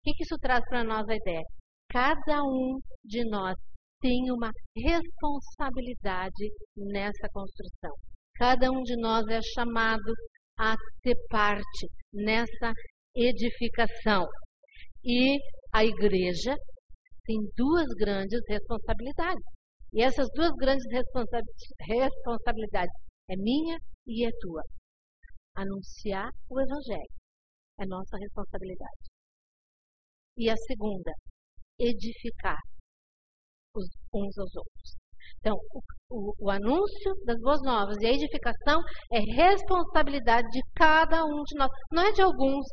que, 0.05 0.12
que 0.12 0.25
isso 0.25 0.37
traz 0.40 0.62
para 0.69 0.85
nós 0.85 1.09
a 1.09 1.16
ideia? 1.16 1.43
Cada 1.90 2.43
um 2.43 2.78
de 3.05 3.25
nós 3.28 3.57
tem 4.00 4.31
uma 4.31 4.50
responsabilidade 4.76 6.50
nessa 6.76 7.28
construção. 7.33 7.93
Cada 8.37 8.71
um 8.71 8.83
de 8.83 8.97
nós 9.00 9.26
é 9.28 9.40
chamado 9.55 10.12
a 10.59 10.75
ser 11.02 11.16
parte 11.28 11.88
nessa 12.16 12.73
edificação. 13.14 14.26
E 15.04 15.38
a 15.73 15.85
igreja 15.85 16.54
tem 17.25 17.37
duas 17.56 17.87
grandes 17.99 18.40
responsabilidades. 18.49 19.44
E 19.92 20.02
essas 20.02 20.28
duas 20.35 20.50
grandes 20.56 20.85
responsabilidades 20.90 22.94
é 23.30 23.37
minha 23.37 23.78
e 24.06 24.26
é 24.26 24.30
tua. 24.40 24.62
Anunciar 25.54 26.30
o 26.50 26.61
evangelho 26.61 27.11
é 27.80 27.87
nossa 27.87 28.16
responsabilidade. 28.18 29.06
E 30.37 30.50
a 30.50 30.56
segunda, 30.56 31.12
edificar 31.78 32.58
os 33.75 33.88
uns 34.12 34.38
aos 34.38 34.56
outros. 34.56 34.96
Então, 35.38 35.54
o, 35.54 35.80
o, 36.10 36.34
o, 36.38 36.50
anúncio 36.50 37.14
das 37.25 37.38
boas 37.40 37.60
novas 37.62 37.96
e 38.00 38.06
a 38.06 38.12
edificação 38.12 38.80
é 39.12 39.20
responsabilidade 39.20 40.48
de 40.48 40.60
cada 40.75 41.25
um 41.25 41.42
de 41.42 41.58
nós, 41.58 41.70
não 41.92 42.02
é 42.02 42.12
de 42.12 42.22
alguns. 42.22 42.66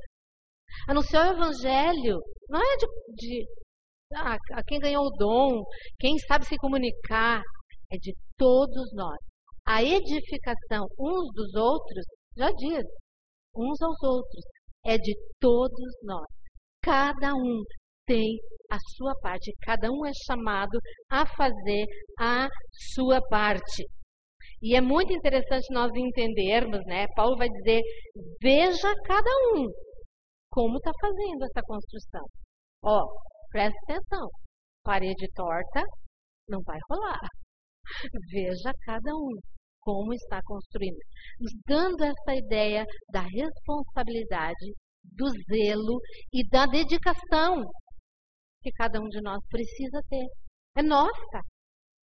Anunciar 0.87 1.29
o 1.29 1.35
evangelho 1.35 2.19
não 2.49 2.59
é 2.59 2.77
de, 2.77 2.87
de 3.15 3.45
ah, 4.15 4.37
quem 4.67 4.79
ganhou 4.79 5.05
o 5.05 5.17
dom, 5.17 5.63
quem 5.99 6.17
sabe 6.19 6.45
se 6.45 6.57
comunicar, 6.57 7.41
é 7.91 7.97
de 7.97 8.15
todos 8.37 8.93
nós. 8.93 9.17
A 9.65 9.83
edificação 9.83 10.87
uns 10.99 11.33
dos 11.33 11.53
outros, 11.55 12.05
já 12.35 12.51
diz, 12.51 12.83
uns 13.55 13.81
aos 13.81 14.01
outros, 14.03 14.43
é 14.85 14.97
de 14.97 15.15
todos 15.39 15.93
nós. 16.03 16.27
Cada 16.81 17.33
um 17.33 17.63
tem 18.05 18.37
a 18.71 18.77
sua 18.95 19.13
parte, 19.21 19.53
cada 19.61 19.91
um 19.91 20.05
é 20.05 20.11
chamado 20.25 20.79
a 21.09 21.25
fazer 21.25 21.85
a 22.19 22.47
sua 22.93 23.21
parte. 23.29 23.83
E 24.61 24.75
é 24.75 24.81
muito 24.81 25.13
interessante 25.13 25.73
nós 25.73 25.91
entendermos, 25.95 26.79
né? 26.85 27.05
Paulo 27.15 27.37
vai 27.37 27.49
dizer: 27.49 27.81
veja 28.41 28.93
cada 29.05 29.29
um 29.53 29.67
como 30.49 30.77
está 30.77 30.91
fazendo 30.99 31.43
essa 31.43 31.61
construção. 31.65 32.25
Ó, 32.83 33.05
presta 33.49 33.77
atenção, 33.83 34.29
parede 34.83 35.27
torta 35.33 35.83
não 36.47 36.61
vai 36.63 36.77
rolar. 36.89 37.27
Veja 38.31 38.71
cada 38.85 39.13
um 39.13 39.31
como 39.81 40.13
está 40.13 40.39
construindo, 40.45 40.97
dando 41.67 42.03
essa 42.03 42.35
ideia 42.35 42.85
da 43.11 43.21
responsabilidade, 43.21 44.73
do 45.03 45.27
zelo 45.49 45.99
e 46.31 46.47
da 46.47 46.65
dedicação 46.65 47.63
que 48.63 48.71
cada 48.71 48.99
um 48.99 49.09
de 49.09 49.21
nós 49.21 49.39
precisa 49.49 50.01
ter. 50.09 50.25
É 50.77 50.81
nossa, 50.81 51.41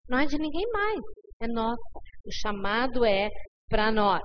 não 0.09 0.19
é 0.19 0.27
de 0.27 0.37
ninguém 0.37 0.69
mais, 0.73 1.01
é 1.41 1.47
nossa. 1.47 1.99
O 2.27 2.33
chamado 2.33 3.05
é 3.05 3.31
para 3.69 3.93
nós. 3.93 4.23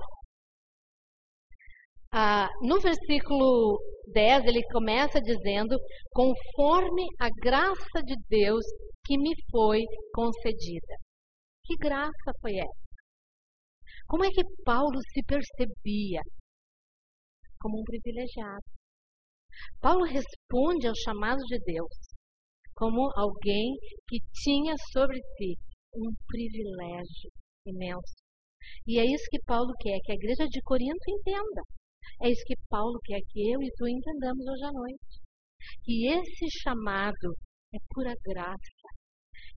Ah, 2.12 2.48
no 2.62 2.80
versículo 2.80 3.78
10, 4.12 4.46
ele 4.46 4.62
começa 4.72 5.20
dizendo: 5.20 5.76
conforme 6.10 7.06
a 7.20 7.28
graça 7.40 8.02
de 8.04 8.14
Deus 8.28 8.64
que 9.06 9.16
me 9.16 9.34
foi 9.50 9.82
concedida. 10.12 10.96
Que 11.64 11.76
graça 11.76 12.32
foi 12.40 12.56
essa? 12.56 12.84
Como 14.06 14.24
é 14.24 14.28
que 14.28 14.44
Paulo 14.64 15.00
se 15.12 15.22
percebia? 15.24 16.20
Como 17.60 17.80
um 17.80 17.84
privilegiado. 17.84 18.62
Paulo 19.80 20.04
responde 20.04 20.86
ao 20.86 20.94
chamado 20.94 21.40
de 21.46 21.58
Deus 21.60 22.13
como 22.74 23.10
alguém 23.16 23.74
que 24.08 24.18
tinha 24.42 24.74
sobre 24.92 25.20
si 25.36 25.56
um 25.94 26.10
privilégio 26.26 27.30
imenso. 27.66 28.14
E 28.86 28.98
é 28.98 29.04
isso 29.04 29.24
que 29.30 29.42
Paulo 29.44 29.72
quer 29.78 29.98
que 30.02 30.12
a 30.12 30.14
igreja 30.14 30.46
de 30.48 30.60
Corinto 30.62 31.04
entenda. 31.08 31.62
É 32.22 32.30
isso 32.30 32.42
que 32.46 32.56
Paulo 32.68 32.98
quer 33.04 33.20
que 33.28 33.50
eu 33.50 33.62
e 33.62 33.70
tu 33.76 33.86
entendamos 33.88 34.46
hoje 34.46 34.64
à 34.64 34.72
noite. 34.72 35.20
Que 35.82 36.06
esse 36.08 36.60
chamado 36.62 37.34
é 37.74 37.78
pura 37.90 38.14
graça. 38.24 38.58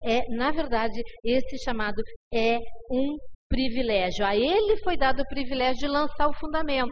É, 0.03 0.27
na 0.35 0.51
verdade, 0.51 1.01
esse 1.23 1.57
chamado 1.63 2.01
é 2.33 2.59
um 2.91 3.17
privilégio. 3.49 4.25
A 4.25 4.35
ele 4.35 4.77
foi 4.83 4.97
dado 4.97 5.21
o 5.21 5.27
privilégio 5.27 5.79
de 5.79 5.87
lançar 5.87 6.27
o 6.27 6.37
fundamento. 6.37 6.91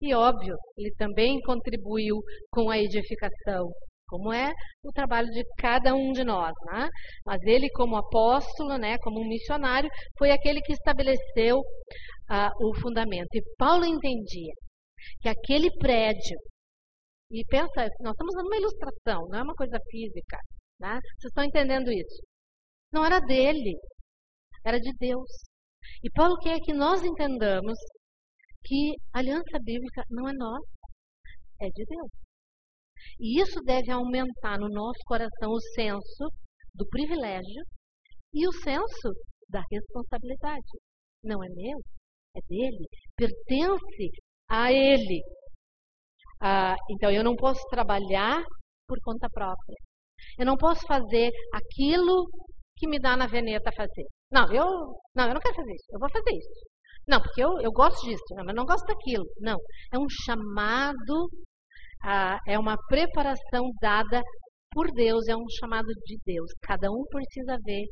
E 0.00 0.14
óbvio, 0.14 0.56
ele 0.76 0.92
também 0.96 1.40
contribuiu 1.40 2.16
com 2.50 2.70
a 2.70 2.78
edificação 2.78 3.70
como 4.08 4.32
é 4.32 4.52
o 4.82 4.92
trabalho 4.92 5.28
de 5.28 5.44
cada 5.58 5.94
um 5.94 6.12
de 6.12 6.24
nós, 6.24 6.52
né? 6.66 6.88
Mas 7.24 7.40
ele, 7.42 7.68
como 7.70 7.96
apóstolo, 7.96 8.76
né, 8.78 8.98
como 8.98 9.20
um 9.20 9.28
missionário, 9.28 9.90
foi 10.18 10.30
aquele 10.30 10.60
que 10.60 10.72
estabeleceu 10.72 11.58
uh, 11.58 12.68
o 12.68 12.74
fundamento. 12.80 13.28
E 13.34 13.42
Paulo 13.56 13.84
entendia 13.84 14.52
que 15.20 15.28
aquele 15.28 15.70
prédio, 15.78 16.38
e 17.30 17.44
pensa, 17.46 17.88
nós 18.00 18.12
estamos 18.12 18.34
dando 18.34 18.46
uma 18.46 18.56
ilustração, 18.56 19.28
não 19.28 19.38
é 19.38 19.42
uma 19.42 19.54
coisa 19.54 19.78
física, 19.90 20.38
né? 20.80 20.98
Vocês 21.18 21.30
estão 21.30 21.44
entendendo 21.44 21.90
isso? 21.90 22.22
Não 22.92 23.04
era 23.04 23.20
dele, 23.20 23.76
era 24.64 24.78
de 24.78 24.92
Deus. 24.98 25.30
E 26.02 26.10
Paulo 26.10 26.38
quer 26.38 26.60
que 26.60 26.72
nós 26.72 27.02
entendamos 27.02 27.78
que 28.64 28.94
a 29.12 29.18
aliança 29.18 29.58
bíblica 29.62 30.02
não 30.10 30.28
é 30.28 30.32
nossa, 30.32 30.66
é 31.60 31.68
de 31.68 31.84
Deus. 31.84 32.23
E 33.20 33.40
isso 33.40 33.60
deve 33.62 33.90
aumentar 33.90 34.58
no 34.58 34.68
nosso 34.68 35.00
coração 35.06 35.50
o 35.50 35.60
senso 35.74 36.30
do 36.74 36.86
privilégio 36.88 37.64
e 38.32 38.46
o 38.48 38.52
senso 38.52 39.12
da 39.48 39.62
responsabilidade. 39.70 40.78
Não 41.22 41.42
é 41.42 41.48
meu, 41.48 41.78
é 42.36 42.40
dele, 42.48 42.86
pertence 43.16 44.10
a 44.48 44.72
ele. 44.72 45.22
Ah, 46.40 46.76
então 46.90 47.10
eu 47.10 47.24
não 47.24 47.36
posso 47.36 47.62
trabalhar 47.68 48.42
por 48.86 48.98
conta 49.02 49.28
própria. 49.30 49.76
Eu 50.38 50.46
não 50.46 50.56
posso 50.56 50.86
fazer 50.86 51.30
aquilo 51.52 52.26
que 52.76 52.88
me 52.88 52.98
dá 52.98 53.16
na 53.16 53.26
veneta 53.26 53.70
fazer. 53.76 54.06
Não, 54.30 54.52
eu 54.52 54.64
não, 55.14 55.28
eu 55.28 55.34
não 55.34 55.40
quero 55.40 55.54
fazer 55.54 55.72
isso. 55.74 55.86
Eu 55.92 56.00
vou 56.00 56.10
fazer 56.10 56.32
isso. 56.36 56.74
Não, 57.06 57.20
porque 57.20 57.42
eu, 57.42 57.60
eu 57.60 57.70
gosto 57.70 58.04
disso, 58.06 58.22
não, 58.30 58.44
mas 58.44 58.54
não 58.54 58.64
gosto 58.64 58.86
daquilo. 58.86 59.24
Não, 59.38 59.58
é 59.92 59.98
um 59.98 60.08
chamado, 60.08 61.28
ah, 62.04 62.38
é 62.46 62.58
uma 62.58 62.76
preparação 62.88 63.70
dada 63.80 64.22
por 64.70 64.90
Deus, 64.92 65.26
é 65.26 65.36
um 65.36 65.48
chamado 65.58 65.88
de 66.04 66.18
Deus. 66.26 66.50
Cada 66.62 66.90
um 66.90 67.04
precisa 67.08 67.56
ver 67.64 67.86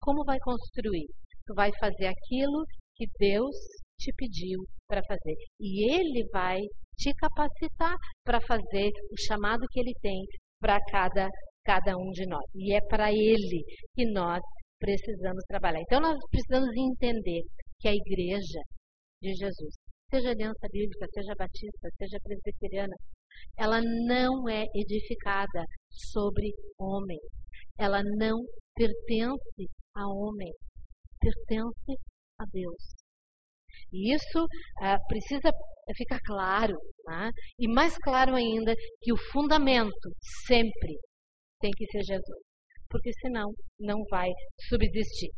como 0.00 0.24
vai 0.24 0.38
construir. 0.40 1.06
Tu 1.46 1.54
vai 1.54 1.70
fazer 1.78 2.06
aquilo 2.06 2.64
que 2.96 3.06
Deus 3.18 3.54
te 4.00 4.12
pediu 4.16 4.60
para 4.88 5.02
fazer. 5.06 5.34
E 5.60 5.90
Ele 5.92 6.26
vai 6.32 6.60
te 6.96 7.12
capacitar 7.14 7.94
para 8.24 8.40
fazer 8.40 8.90
o 9.12 9.20
chamado 9.26 9.66
que 9.70 9.80
Ele 9.80 9.92
tem 10.00 10.24
para 10.60 10.78
cada, 10.90 11.28
cada 11.64 11.96
um 11.96 12.10
de 12.10 12.26
nós. 12.26 12.44
E 12.54 12.74
é 12.74 12.80
para 12.88 13.12
Ele 13.12 13.64
que 13.94 14.06
nós 14.10 14.40
precisamos 14.78 15.44
trabalhar. 15.46 15.80
Então, 15.80 16.00
nós 16.00 16.18
precisamos 16.30 16.70
entender 16.74 17.42
que 17.80 17.88
a 17.88 17.94
igreja 17.94 18.60
de 19.22 19.34
Jesus, 19.34 19.74
seja 20.10 20.30
aliança 20.30 20.66
bíblica, 20.72 21.06
seja 21.12 21.34
batista, 21.36 21.88
seja 21.98 22.18
presbiteriana, 22.22 22.94
ela 23.56 23.80
não 23.82 24.48
é 24.48 24.64
edificada 24.74 25.64
sobre 25.90 26.52
homem. 26.78 27.18
Ela 27.78 28.02
não 28.02 28.38
pertence 28.74 29.68
a 29.96 30.06
homem, 30.06 30.52
pertence 31.20 32.00
a 32.40 32.44
Deus. 32.52 32.98
E 33.92 34.14
isso 34.14 34.44
uh, 34.44 35.06
precisa 35.08 35.50
ficar 35.96 36.20
claro, 36.20 36.76
né? 37.06 37.30
e 37.58 37.66
mais 37.66 37.96
claro 37.98 38.34
ainda 38.34 38.74
que 39.00 39.12
o 39.12 39.16
fundamento 39.32 40.10
sempre 40.46 40.98
tem 41.60 41.70
que 41.70 41.86
ser 41.86 42.02
Jesus, 42.02 42.42
porque 42.90 43.10
senão 43.20 43.52
não 43.80 44.04
vai 44.10 44.28
subsistir. 44.68 45.30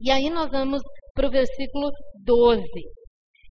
E 0.00 0.10
aí 0.10 0.30
nós 0.30 0.50
vamos 0.50 0.82
para 1.14 1.28
o 1.28 1.30
versículo 1.30 1.90
12. 2.24 2.62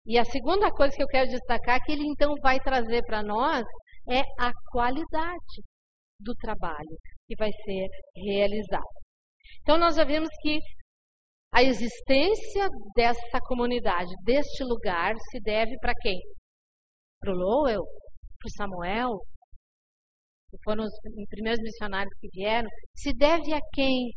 E 0.06 0.18
a 0.18 0.24
segunda 0.24 0.70
coisa 0.70 0.94
que 0.94 1.02
eu 1.02 1.06
quero 1.06 1.30
destacar 1.30 1.80
que 1.82 1.92
ele 1.92 2.06
então 2.06 2.34
vai 2.42 2.60
trazer 2.60 3.02
para 3.04 3.22
nós 3.22 3.64
é 4.08 4.20
a 4.38 4.52
qualidade 4.70 5.62
do 6.20 6.34
trabalho 6.34 6.98
que 7.26 7.34
vai 7.36 7.50
ser 7.50 7.88
realizado. 8.14 8.82
Então 9.62 9.78
nós 9.78 9.96
já 9.96 10.04
vimos 10.04 10.28
que 10.40 10.58
a 11.52 11.62
existência 11.62 12.68
dessa 12.94 13.38
comunidade, 13.46 14.10
deste 14.24 14.62
lugar, 14.64 15.14
se 15.30 15.40
deve 15.40 15.78
para 15.78 15.94
quem? 16.00 16.18
Para 17.20 17.32
o 17.32 17.36
Lowell? 17.36 17.84
Para 17.84 18.46
o 18.46 18.50
Samuel? 18.50 19.10
Que 20.50 20.58
foram 20.64 20.84
os 20.84 20.92
primeiros 21.30 21.62
missionários 21.62 22.12
que 22.20 22.28
vieram? 22.28 22.68
Se 22.94 23.12
deve 23.14 23.54
a 23.54 23.60
quem 23.72 24.10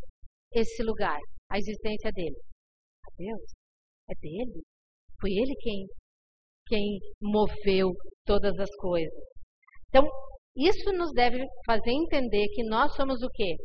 esse 0.53 0.84
lugar? 0.84 1.20
a 1.50 1.58
existência 1.58 2.12
dele? 2.12 2.36
A 3.06 3.10
Deus. 3.17 3.41
É 4.10 4.15
dele. 4.15 4.63
Foi 5.19 5.31
ele 5.31 5.55
quem, 5.59 5.88
quem 6.67 7.00
moveu 7.21 7.93
todas 8.25 8.57
as 8.59 8.74
coisas. 8.75 9.13
Então, 9.89 10.07
isso 10.55 10.91
nos 10.93 11.12
deve 11.13 11.39
fazer 11.65 11.91
entender 11.91 12.47
que 12.53 12.63
nós 12.63 12.95
somos 12.95 13.21
o 13.24 13.29
quê? 13.29 13.55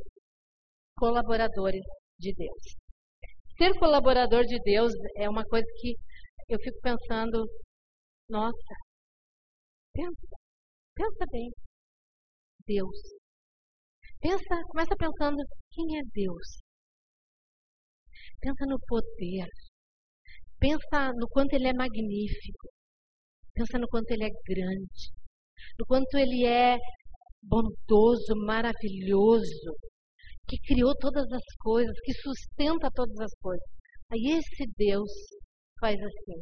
Colaboradores 0.97 1.83
de 2.19 2.35
Deus. 2.35 2.63
Ser 3.57 3.79
colaborador 3.79 4.45
de 4.45 4.59
Deus 4.63 4.93
é 5.17 5.29
uma 5.29 5.45
coisa 5.45 5.67
que 5.81 5.97
eu 6.49 6.59
fico 6.61 6.79
pensando, 6.81 7.47
nossa, 8.29 8.75
pensa, 9.93 10.37
pensa 10.95 11.25
bem. 11.31 11.51
Deus. 12.67 12.97
Pensa, 14.21 14.63
começa 14.69 14.95
pensando, 14.97 15.43
quem 15.73 15.99
é 15.99 16.03
Deus? 16.13 16.63
Pensa 18.41 18.67
no 18.67 18.79
poder. 18.87 19.49
Pensa 20.63 21.13
no 21.19 21.27
quanto 21.29 21.55
ele 21.55 21.67
é 21.67 21.73
magnífico. 21.73 22.69
Pensa 23.53 23.81
no 23.81 23.89
quanto 23.89 24.13
ele 24.13 24.27
é 24.27 24.31
grande. 24.47 25.11
No 25.77 25.85
quanto 25.85 26.17
ele 26.17 26.47
é 26.47 26.79
bondoso, 27.43 28.37
maravilhoso, 28.37 29.75
que 30.49 30.57
criou 30.61 30.95
todas 30.97 31.27
as 31.33 31.43
coisas, 31.59 31.93
que 32.05 32.13
sustenta 32.13 32.89
todas 32.95 33.19
as 33.19 33.35
coisas. 33.41 33.67
Aí 34.13 34.39
esse 34.39 34.65
Deus 34.77 35.11
faz 35.81 35.99
assim. 36.01 36.41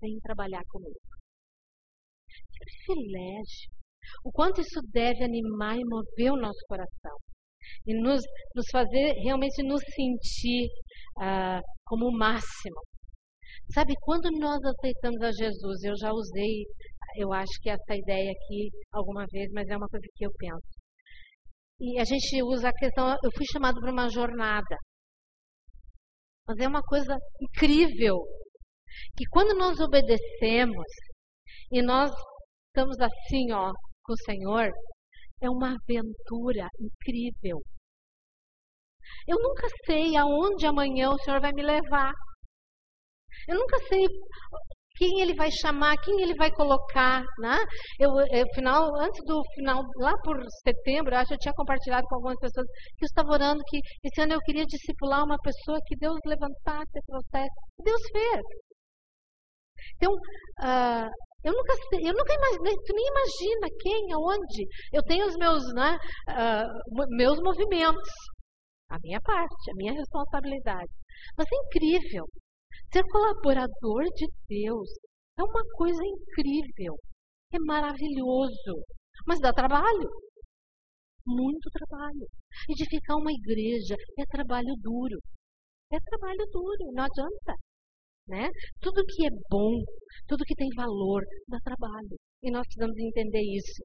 Vem 0.00 0.18
trabalhar 0.20 0.62
comigo. 0.70 0.98
Que 2.26 2.64
privilégio. 2.86 3.70
O 4.24 4.32
quanto 4.32 4.62
isso 4.62 4.80
deve 4.90 5.24
animar 5.24 5.76
e 5.76 5.84
mover 5.84 6.32
o 6.32 6.40
nosso 6.40 6.64
coração 6.66 7.18
e 7.86 7.94
nos, 8.00 8.22
nos 8.54 8.66
fazer 8.70 9.12
realmente 9.24 9.62
nos 9.62 9.82
sentir 9.94 10.68
ah, 11.20 11.60
como 11.84 12.08
o 12.08 12.16
máximo. 12.16 12.80
Sabe, 13.72 13.94
quando 14.00 14.30
nós 14.38 14.58
aceitamos 14.64 15.20
a 15.22 15.30
Jesus, 15.30 15.82
eu 15.84 15.94
já 15.96 16.10
usei, 16.12 16.64
eu 17.16 17.32
acho 17.32 17.52
que 17.62 17.70
essa 17.70 17.94
ideia 17.94 18.30
aqui 18.30 18.70
alguma 18.92 19.26
vez, 19.30 19.50
mas 19.52 19.68
é 19.68 19.76
uma 19.76 19.88
coisa 19.88 20.06
que 20.14 20.24
eu 20.24 20.30
penso. 20.36 20.78
E 21.80 22.00
a 22.00 22.04
gente 22.04 22.42
usa 22.42 22.68
a 22.68 22.72
questão, 22.72 23.10
eu 23.22 23.30
fui 23.36 23.44
chamado 23.52 23.80
para 23.80 23.92
uma 23.92 24.08
jornada. 24.08 24.76
Mas 26.46 26.58
é 26.58 26.66
uma 26.66 26.82
coisa 26.82 27.16
incrível 27.40 28.16
que 29.16 29.24
quando 29.30 29.56
nós 29.56 29.78
obedecemos 29.78 30.86
e 31.70 31.82
nós 31.82 32.10
estamos 32.68 32.96
assim, 32.98 33.52
ó, 33.52 33.70
com 34.02 34.12
o 34.12 34.24
Senhor, 34.24 34.70
é 35.40 35.50
uma 35.50 35.76
aventura 35.76 36.68
incrível. 36.80 37.60
Eu 39.26 39.38
nunca 39.40 39.68
sei 39.86 40.16
aonde 40.16 40.66
amanhã 40.66 41.10
o 41.10 41.18
Senhor 41.18 41.40
vai 41.40 41.52
me 41.52 41.62
levar. 41.62 42.12
Eu 43.46 43.56
nunca 43.58 43.78
sei 43.88 44.06
quem 44.96 45.20
ele 45.20 45.34
vai 45.34 45.50
chamar, 45.50 45.96
quem 46.02 46.20
ele 46.20 46.34
vai 46.34 46.50
colocar, 46.50 47.22
né? 47.38 47.56
Eu, 47.98 48.10
eu 48.32 48.46
final, 48.54 48.94
antes 49.00 49.24
do 49.24 49.42
final, 49.54 49.84
lá 49.96 50.12
por 50.24 50.36
setembro, 50.66 51.14
eu 51.14 51.18
acho 51.18 51.28
que 51.28 51.34
eu 51.34 51.38
tinha 51.38 51.54
compartilhado 51.54 52.06
com 52.08 52.16
algumas 52.16 52.38
pessoas 52.40 52.66
que 52.96 53.04
eu 53.04 53.06
estava 53.06 53.30
orando 53.30 53.62
que 53.68 53.80
esse 54.04 54.20
ano 54.20 54.34
eu 54.34 54.40
queria 54.40 54.66
discipular 54.66 55.24
uma 55.24 55.38
pessoa 55.38 55.78
que 55.86 55.96
Deus 55.96 56.18
levantasse 56.26 56.90
e 56.98 57.02
trouxesse. 57.02 57.54
Deus 57.78 58.02
fez. 58.12 58.42
Então, 59.96 60.12
uh, 60.12 61.10
eu 61.44 61.52
nunca 61.52 61.74
sei, 61.88 62.00
eu 62.08 62.14
nunca 62.14 62.34
imaginei, 62.34 62.74
tu 62.84 62.92
nem 62.94 63.06
imagina 63.06 63.68
quem, 63.80 64.12
aonde. 64.12 64.66
Eu 64.92 65.02
tenho 65.04 65.26
os 65.26 65.36
meus, 65.36 65.62
né, 65.72 65.96
uh, 66.28 67.06
meus 67.10 67.38
movimentos, 67.40 68.10
a 68.90 68.98
minha 69.02 69.20
parte, 69.20 69.70
a 69.70 69.74
minha 69.76 69.92
responsabilidade. 69.92 70.90
Mas 71.36 71.46
é 71.52 71.56
incrível. 71.56 72.24
Ser 72.92 73.02
colaborador 73.10 74.04
de 74.14 74.26
Deus 74.48 74.88
é 75.38 75.42
uma 75.42 75.62
coisa 75.76 76.02
incrível. 76.04 76.96
É 77.52 77.58
maravilhoso. 77.60 78.84
Mas 79.26 79.40
dá 79.40 79.52
trabalho. 79.52 80.08
Muito 81.26 81.70
trabalho. 81.70 82.26
Edificar 82.68 83.16
uma 83.16 83.32
igreja 83.32 83.94
é 84.18 84.24
trabalho 84.26 84.74
duro. 84.80 85.18
É 85.92 85.98
trabalho 86.00 86.44
duro, 86.50 86.92
não 86.92 87.04
adianta. 87.04 87.54
Né? 88.28 88.48
Tudo 88.80 89.04
que 89.06 89.26
é 89.26 89.30
bom, 89.48 89.82
tudo 90.26 90.44
que 90.44 90.54
tem 90.54 90.68
valor, 90.76 91.24
dá 91.48 91.58
trabalho. 91.64 92.16
E 92.42 92.50
nós 92.50 92.62
precisamos 92.66 92.98
entender 92.98 93.40
isso. 93.40 93.82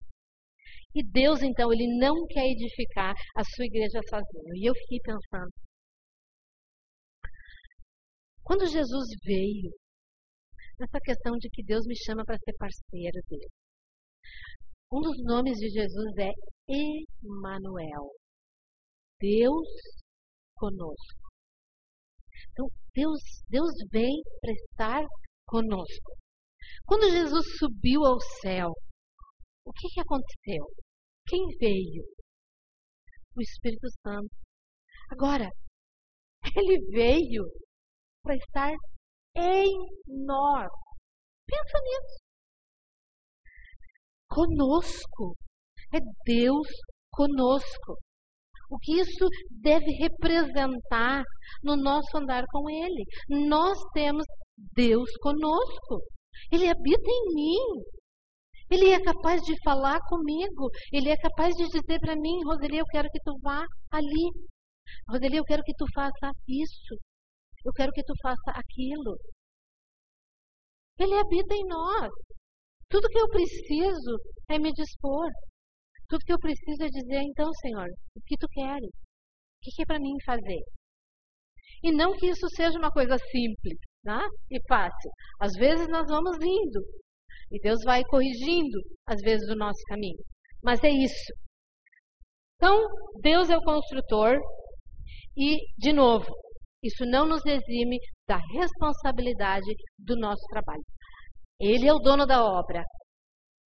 E 0.95 1.03
Deus, 1.03 1.41
então, 1.41 1.71
ele 1.71 1.87
não 1.97 2.25
quer 2.27 2.45
edificar 2.45 3.15
a 3.35 3.43
sua 3.43 3.65
igreja 3.65 3.99
sozinho. 4.09 4.55
E 4.55 4.69
eu 4.69 4.73
fiquei 4.75 4.99
pensando. 4.99 5.51
Quando 8.43 8.67
Jesus 8.67 9.07
veio, 9.23 9.71
nessa 10.79 10.99
questão 10.99 11.37
de 11.37 11.49
que 11.49 11.63
Deus 11.63 11.85
me 11.85 11.95
chama 11.95 12.23
para 12.25 12.37
ser 12.37 12.53
parceiro 12.57 13.19
dele. 13.29 13.49
Um 14.91 15.01
dos 15.01 15.23
nomes 15.23 15.57
de 15.57 15.69
Jesus 15.69 16.13
é 16.19 16.31
Emanuel. 16.69 18.11
Deus 19.19 19.67
conosco. 20.55 21.22
Então, 22.51 22.67
Deus, 22.93 23.19
Deus 23.49 23.71
vem 23.91 24.21
para 24.41 24.53
estar 24.53 25.03
conosco. 25.45 26.17
Quando 26.85 27.09
Jesus 27.09 27.45
subiu 27.57 28.03
ao 28.05 28.19
céu, 28.41 28.71
o 29.65 29.71
que, 29.71 29.87
que 29.89 30.01
aconteceu? 30.01 30.65
Quem 31.27 31.39
veio? 31.59 32.03
O 33.35 33.41
Espírito 33.41 33.87
Santo. 34.01 34.29
Agora, 35.11 35.49
ele 36.55 36.79
veio 36.91 37.45
para 38.21 38.35
estar 38.35 38.71
em 39.35 39.71
nós. 40.25 40.69
Pensa 41.45 41.79
nisso. 41.83 42.23
Conosco. 44.29 45.35
É 45.93 45.99
Deus 46.25 46.67
conosco. 47.11 47.99
O 48.73 48.79
que 48.79 48.99
isso 48.99 49.27
deve 49.51 49.91
representar 49.91 51.23
no 51.63 51.75
nosso 51.75 52.17
andar 52.17 52.43
com 52.51 52.67
Ele. 52.67 53.03
Nós 53.47 53.77
temos 53.93 54.25
Deus 54.73 55.11
conosco. 55.21 56.01
Ele 56.51 56.67
habita 56.67 57.07
em 57.07 57.35
mim. 57.35 57.83
Ele 58.71 58.89
é 58.89 58.99
capaz 58.99 59.43
de 59.43 59.53
falar 59.63 59.99
comigo. 60.07 60.71
Ele 60.91 61.09
é 61.09 61.17
capaz 61.17 61.53
de 61.55 61.67
dizer 61.67 61.99
para 61.99 62.15
mim, 62.15 62.43
Roseli, 62.43 62.79
eu 62.79 62.85
quero 62.85 63.07
que 63.11 63.19
tu 63.23 63.37
vá 63.43 63.63
ali. 63.91 64.31
Roseli, 65.07 65.37
eu 65.37 65.43
quero 65.43 65.61
que 65.61 65.75
tu 65.75 65.85
faça 65.93 66.31
isso. 66.47 66.95
Eu 67.63 67.71
quero 67.73 67.91
que 67.91 68.03
tu 68.03 68.13
faça 68.23 68.51
aquilo. 68.55 69.15
Ele 70.97 71.13
habita 71.13 71.53
em 71.53 71.65
nós. 71.67 72.11
Tudo 72.89 73.07
que 73.07 73.19
eu 73.19 73.29
preciso 73.29 74.17
é 74.49 74.57
me 74.57 74.73
dispor. 74.73 75.29
Tudo 76.07 76.25
que 76.25 76.33
eu 76.33 76.39
preciso 76.39 76.83
é 76.83 76.87
dizer, 76.87 77.21
então, 77.21 77.51
Senhor, 77.61 77.87
o 78.15 78.21
que 78.25 78.37
tu 78.37 78.47
queres? 78.49 78.89
O 78.89 79.59
que 79.61 79.81
é 79.81 79.85
para 79.85 79.99
mim 79.99 80.13
fazer? 80.25 80.61
E 81.83 81.91
não 81.91 82.13
que 82.13 82.27
isso 82.27 82.47
seja 82.55 82.77
uma 82.77 82.91
coisa 82.91 83.17
simples 83.17 83.77
né? 84.03 84.19
e 84.51 84.59
fácil. 84.67 85.11
Às 85.39 85.53
vezes 85.53 85.87
nós 85.87 86.07
vamos 86.07 86.37
indo 86.37 86.81
e 87.51 87.59
Deus 87.59 87.83
vai 87.83 88.03
corrigindo, 88.05 88.79
às 89.05 89.21
vezes, 89.21 89.47
o 89.49 89.55
nosso 89.55 89.81
caminho. 89.87 90.23
Mas 90.61 90.83
é 90.83 90.89
isso. 90.89 91.33
Então, 92.55 92.87
Deus 93.21 93.49
é 93.49 93.57
o 93.57 93.63
construtor 93.63 94.39
e, 95.37 95.57
de 95.77 95.91
novo, 95.91 96.27
isso 96.81 97.05
não 97.05 97.27
nos 97.27 97.45
exime 97.45 97.99
da 98.27 98.37
responsabilidade 98.37 99.73
do 99.99 100.15
nosso 100.15 100.45
trabalho. 100.47 100.83
Ele 101.59 101.87
é 101.87 101.93
o 101.93 101.99
dono 101.99 102.25
da 102.25 102.43
obra, 102.43 102.83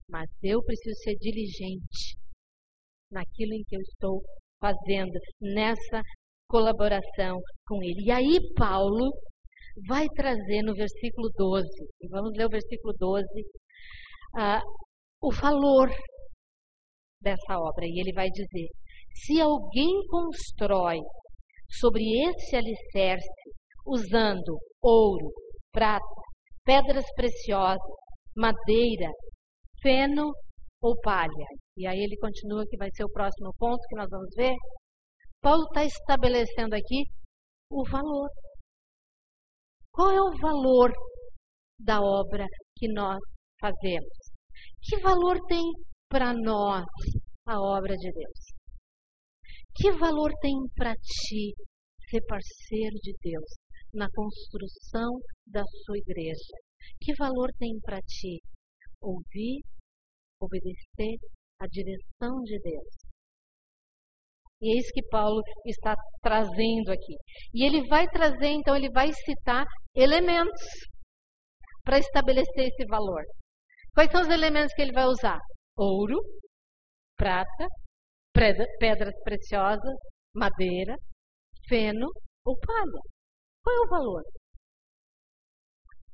mas 0.08 0.28
eu 0.42 0.62
preciso 0.62 0.96
ser 1.02 1.16
diligente 1.16 2.13
naquilo 3.14 3.54
em 3.54 3.62
que 3.66 3.76
eu 3.76 3.80
estou 3.80 4.20
fazendo, 4.60 5.12
nessa 5.40 6.02
colaboração 6.48 7.38
com 7.66 7.82
ele. 7.82 8.04
E 8.06 8.10
aí, 8.10 8.38
Paulo 8.56 9.10
vai 9.86 10.06
trazer 10.14 10.62
no 10.62 10.74
versículo 10.74 11.30
12, 11.36 11.66
e 12.00 12.08
vamos 12.08 12.32
ler 12.36 12.46
o 12.46 12.50
versículo 12.50 12.92
12, 12.98 13.24
uh, 14.36 14.62
o 15.22 15.32
valor 15.32 15.90
dessa 17.20 17.58
obra. 17.58 17.86
E 17.86 18.00
ele 18.00 18.12
vai 18.12 18.28
dizer: 18.30 18.68
se 19.14 19.40
alguém 19.40 20.06
constrói 20.08 20.98
sobre 21.68 22.02
esse 22.28 22.56
alicerce 22.56 23.50
usando 23.86 24.58
ouro, 24.82 25.30
prata, 25.72 26.04
pedras 26.64 27.04
preciosas, 27.14 27.80
madeira, 28.36 29.10
feno 29.82 30.32
ou 30.84 30.94
palha. 31.00 31.48
E 31.78 31.86
aí 31.86 31.98
ele 31.98 32.16
continua, 32.18 32.66
que 32.68 32.76
vai 32.76 32.90
ser 32.92 33.04
o 33.04 33.10
próximo 33.10 33.54
ponto 33.58 33.80
que 33.88 33.96
nós 33.96 34.08
vamos 34.10 34.28
ver. 34.36 34.54
Paulo 35.40 35.64
está 35.64 35.82
estabelecendo 35.84 36.74
aqui 36.74 37.04
o 37.70 37.82
valor. 37.90 38.28
Qual 39.90 40.10
é 40.10 40.20
o 40.20 40.38
valor 40.38 40.92
da 41.80 42.00
obra 42.02 42.44
que 42.76 42.92
nós 42.92 43.18
fazemos? 43.58 44.14
Que 44.82 44.98
valor 45.00 45.38
tem 45.48 45.64
para 46.10 46.34
nós 46.34 46.84
a 47.46 47.58
obra 47.58 47.94
de 47.96 48.10
Deus? 48.12 48.54
Que 49.76 49.90
valor 49.92 50.32
tem 50.40 50.54
para 50.76 50.92
ti 50.94 51.54
ser 52.10 52.20
parceiro 52.26 52.96
de 53.02 53.14
Deus 53.22 53.50
na 53.94 54.06
construção 54.14 55.18
da 55.46 55.64
sua 55.64 55.96
igreja? 55.96 56.56
Que 57.00 57.14
valor 57.16 57.48
tem 57.58 57.80
para 57.80 58.00
ti 58.02 58.40
ouvir, 59.00 59.62
obedecer 60.40 61.16
a 61.60 61.66
direção 61.66 62.42
de 62.42 62.58
Deus? 62.60 63.04
E 64.60 64.74
é 64.74 64.78
isso 64.78 64.92
que 64.92 65.06
Paulo 65.08 65.42
está 65.66 65.94
trazendo 66.22 66.90
aqui. 66.90 67.16
E 67.52 67.64
ele 67.66 67.86
vai 67.86 68.08
trazer, 68.08 68.48
então, 68.48 68.74
ele 68.74 68.90
vai 68.90 69.12
citar 69.12 69.66
elementos 69.94 70.62
para 71.84 71.98
estabelecer 71.98 72.68
esse 72.68 72.86
valor. 72.86 73.22
Quais 73.92 74.10
são 74.10 74.22
os 74.22 74.28
elementos 74.28 74.72
que 74.74 74.82
ele 74.82 74.92
vai 74.92 75.04
usar? 75.04 75.38
Ouro, 75.76 76.18
prata, 77.16 77.68
pedras 78.32 79.14
preciosas, 79.22 79.94
madeira, 80.34 80.96
feno 81.68 82.08
ou 82.44 82.58
palha. 82.58 83.02
Qual 83.62 83.76
é 83.76 83.80
o 83.80 83.88
valor? 83.88 84.22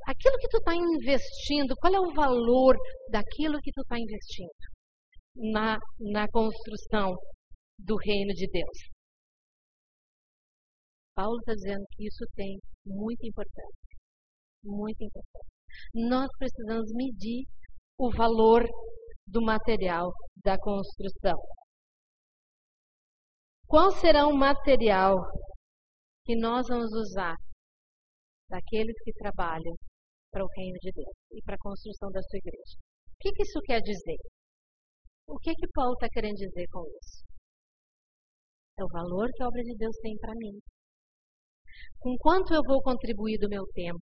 Aquilo 0.07 0.37
que 0.39 0.49
tu 0.49 0.59
está 0.59 0.75
investindo, 0.75 1.77
qual 1.77 1.95
é 1.95 2.01
o 2.01 2.15
valor 2.15 2.77
daquilo 3.11 3.61
que 3.61 3.71
tu 3.73 3.83
está 3.83 3.99
investindo 3.99 4.51
na, 5.37 5.79
na 6.13 6.27
construção 6.29 7.15
do 7.79 7.97
reino 7.97 8.33
de 8.33 8.47
Deus? 8.51 8.79
Paulo 11.15 11.39
está 11.41 11.53
dizendo 11.55 11.85
que 11.93 12.07
isso 12.07 12.25
tem 12.35 12.59
muita 12.87 13.27
importância. 13.27 13.97
Muita 14.65 15.05
importância. 15.05 15.51
Nós 15.95 16.29
precisamos 16.39 16.93
medir 16.95 17.47
o 17.99 18.11
valor 18.11 18.65
do 19.27 19.43
material 19.43 20.13
da 20.45 20.59
construção. 20.59 21.39
Qual 23.67 23.91
será 23.93 24.27
o 24.27 24.37
material 24.37 25.15
que 26.25 26.35
nós 26.37 26.67
vamos 26.69 26.93
usar 26.93 27.37
daqueles 28.49 28.97
que 29.05 29.13
trabalham 29.13 29.77
para 30.31 30.45
o 30.45 30.49
reino 30.57 30.79
de 30.81 30.93
Deus 30.93 31.17
e 31.33 31.43
para 31.43 31.57
a 31.57 31.59
construção 31.63 32.11
da 32.11 32.23
sua 32.23 32.39
igreja? 32.39 32.77
O 33.07 33.17
que, 33.21 33.33
que 33.33 33.43
isso 33.43 33.61
quer 33.63 33.81
dizer? 33.81 34.19
O 35.27 35.39
que 35.39 35.55
que 35.55 35.69
Paulo 35.75 35.93
está 35.95 36.09
querendo 36.09 36.37
dizer 36.37 36.67
com 36.73 36.83
isso? 36.83 37.23
É 38.79 38.85
o 38.85 38.89
valor 38.89 39.29
que 39.35 39.43
a 39.43 39.47
obra 39.47 39.63
de 39.63 39.77
Deus 39.77 39.97
tem 40.01 40.17
para 40.19 40.35
mim. 40.35 40.59
Com 41.99 42.17
quanto 42.19 42.55
eu 42.55 42.63
vou 42.67 42.81
contribuir 42.83 43.39
do 43.39 43.49
meu 43.49 43.65
tempo? 43.75 44.01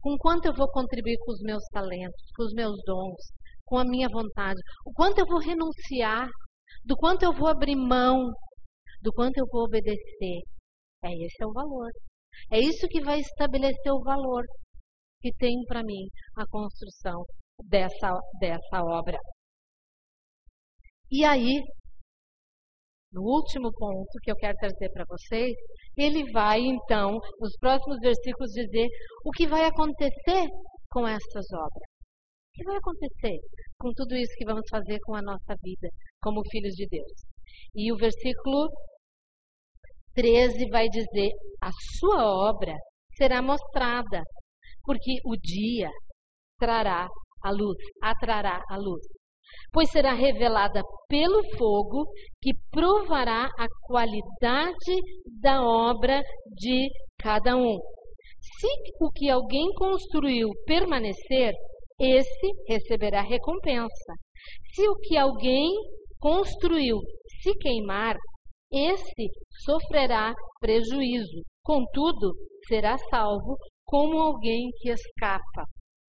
Com 0.00 0.16
quanto 0.18 0.46
eu 0.46 0.54
vou 0.54 0.70
contribuir 0.70 1.16
com 1.18 1.32
os 1.32 1.40
meus 1.40 1.64
talentos, 1.72 2.30
com 2.36 2.44
os 2.44 2.52
meus 2.52 2.76
dons, 2.84 3.32
com 3.64 3.78
a 3.78 3.84
minha 3.84 4.08
vontade? 4.08 4.60
O 4.84 4.92
quanto 4.92 5.18
eu 5.18 5.26
vou 5.26 5.40
renunciar? 5.40 6.28
Do 6.84 6.96
quanto 6.96 7.22
eu 7.24 7.32
vou 7.32 7.48
abrir 7.48 7.76
mão? 7.76 8.32
Do 9.00 9.12
quanto 9.12 9.38
eu 9.38 9.46
vou 9.50 9.64
obedecer? 9.64 10.42
É 11.04 11.10
esse 11.10 11.42
é 11.42 11.46
o 11.46 11.52
valor. 11.52 11.90
É 12.50 12.58
isso 12.58 12.86
que 12.88 13.02
vai 13.02 13.20
estabelecer 13.20 13.92
o 13.92 14.02
valor 14.02 14.44
que 15.22 15.32
tem 15.34 15.62
para 15.66 15.82
mim 15.82 16.08
a 16.36 16.46
construção 16.46 17.24
dessa, 17.64 18.18
dessa 18.40 18.82
obra. 18.82 19.18
E 21.10 21.24
aí, 21.24 21.62
no 23.12 23.22
último 23.22 23.70
ponto 23.72 24.18
que 24.22 24.30
eu 24.30 24.36
quero 24.36 24.56
trazer 24.56 24.90
para 24.90 25.04
vocês, 25.08 25.54
ele 25.96 26.30
vai 26.32 26.60
então, 26.60 27.18
nos 27.38 27.56
próximos 27.58 27.98
versículos, 28.00 28.50
dizer 28.52 28.88
o 29.24 29.30
que 29.30 29.46
vai 29.46 29.64
acontecer 29.66 30.48
com 30.90 31.06
essas 31.06 31.46
obras. 31.52 31.88
O 32.48 32.52
que 32.54 32.64
vai 32.64 32.76
acontecer 32.76 33.38
com 33.78 33.92
tudo 33.94 34.16
isso 34.16 34.34
que 34.36 34.44
vamos 34.44 34.68
fazer 34.70 34.98
com 35.00 35.14
a 35.14 35.22
nossa 35.22 35.54
vida 35.62 35.88
como 36.20 36.42
filhos 36.50 36.74
de 36.74 36.86
Deus? 36.88 37.12
E 37.74 37.92
o 37.92 37.96
versículo 37.96 38.68
13 40.14 40.68
vai 40.70 40.88
dizer: 40.88 41.30
a 41.62 41.70
sua 41.98 42.24
obra 42.50 42.74
será 43.16 43.42
mostrada, 43.42 44.22
porque 44.84 45.18
o 45.24 45.36
dia 45.36 45.90
trará 46.58 47.08
a 47.42 47.50
luz, 47.50 47.76
atrará 48.02 48.62
a 48.68 48.76
luz 48.76 49.02
pois 49.72 49.90
será 49.90 50.12
revelada 50.12 50.82
pelo 51.08 51.42
fogo 51.56 52.06
que 52.40 52.52
provará 52.70 53.46
a 53.58 53.66
qualidade 53.82 54.96
da 55.40 55.62
obra 55.62 56.22
de 56.54 56.88
cada 57.18 57.56
um. 57.56 57.78
Se 58.40 58.68
o 59.00 59.10
que 59.10 59.30
alguém 59.30 59.72
construiu 59.74 60.50
permanecer, 60.66 61.54
esse 61.98 62.52
receberá 62.68 63.22
recompensa. 63.22 64.14
Se 64.74 64.88
o 64.88 64.96
que 64.96 65.16
alguém 65.16 65.70
construiu 66.18 66.98
se 67.42 67.54
queimar, 67.58 68.16
esse 68.72 69.28
sofrerá 69.64 70.34
prejuízo. 70.60 71.42
Contudo, 71.62 72.32
será 72.66 72.96
salvo 72.98 73.56
como 73.92 74.18
alguém 74.20 74.70
que 74.78 74.88
escapa 74.88 75.64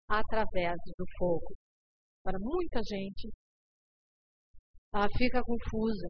através 0.10 0.76
do 0.98 1.06
fogo. 1.18 1.56
Para 2.22 2.38
muita 2.38 2.82
gente, 2.84 3.30
ela 4.94 5.08
fica 5.18 5.42
confusa 5.42 6.08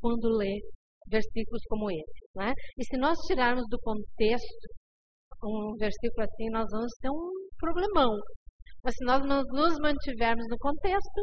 quando 0.00 0.34
lê 0.38 0.58
versículos 1.06 1.62
como 1.68 1.90
esse. 1.90 2.24
Né? 2.34 2.54
E 2.78 2.84
se 2.86 2.96
nós 2.96 3.18
tirarmos 3.26 3.66
do 3.68 3.78
contexto 3.80 4.68
um 5.44 5.76
versículo 5.76 6.24
assim, 6.24 6.48
nós 6.50 6.66
vamos 6.70 6.92
ter 7.02 7.10
um 7.10 7.32
problemão. 7.58 8.16
Mas 8.82 8.94
se 8.96 9.04
nós 9.04 9.22
nos 9.26 9.78
mantivermos 9.80 10.46
no 10.48 10.56
contexto, 10.56 11.20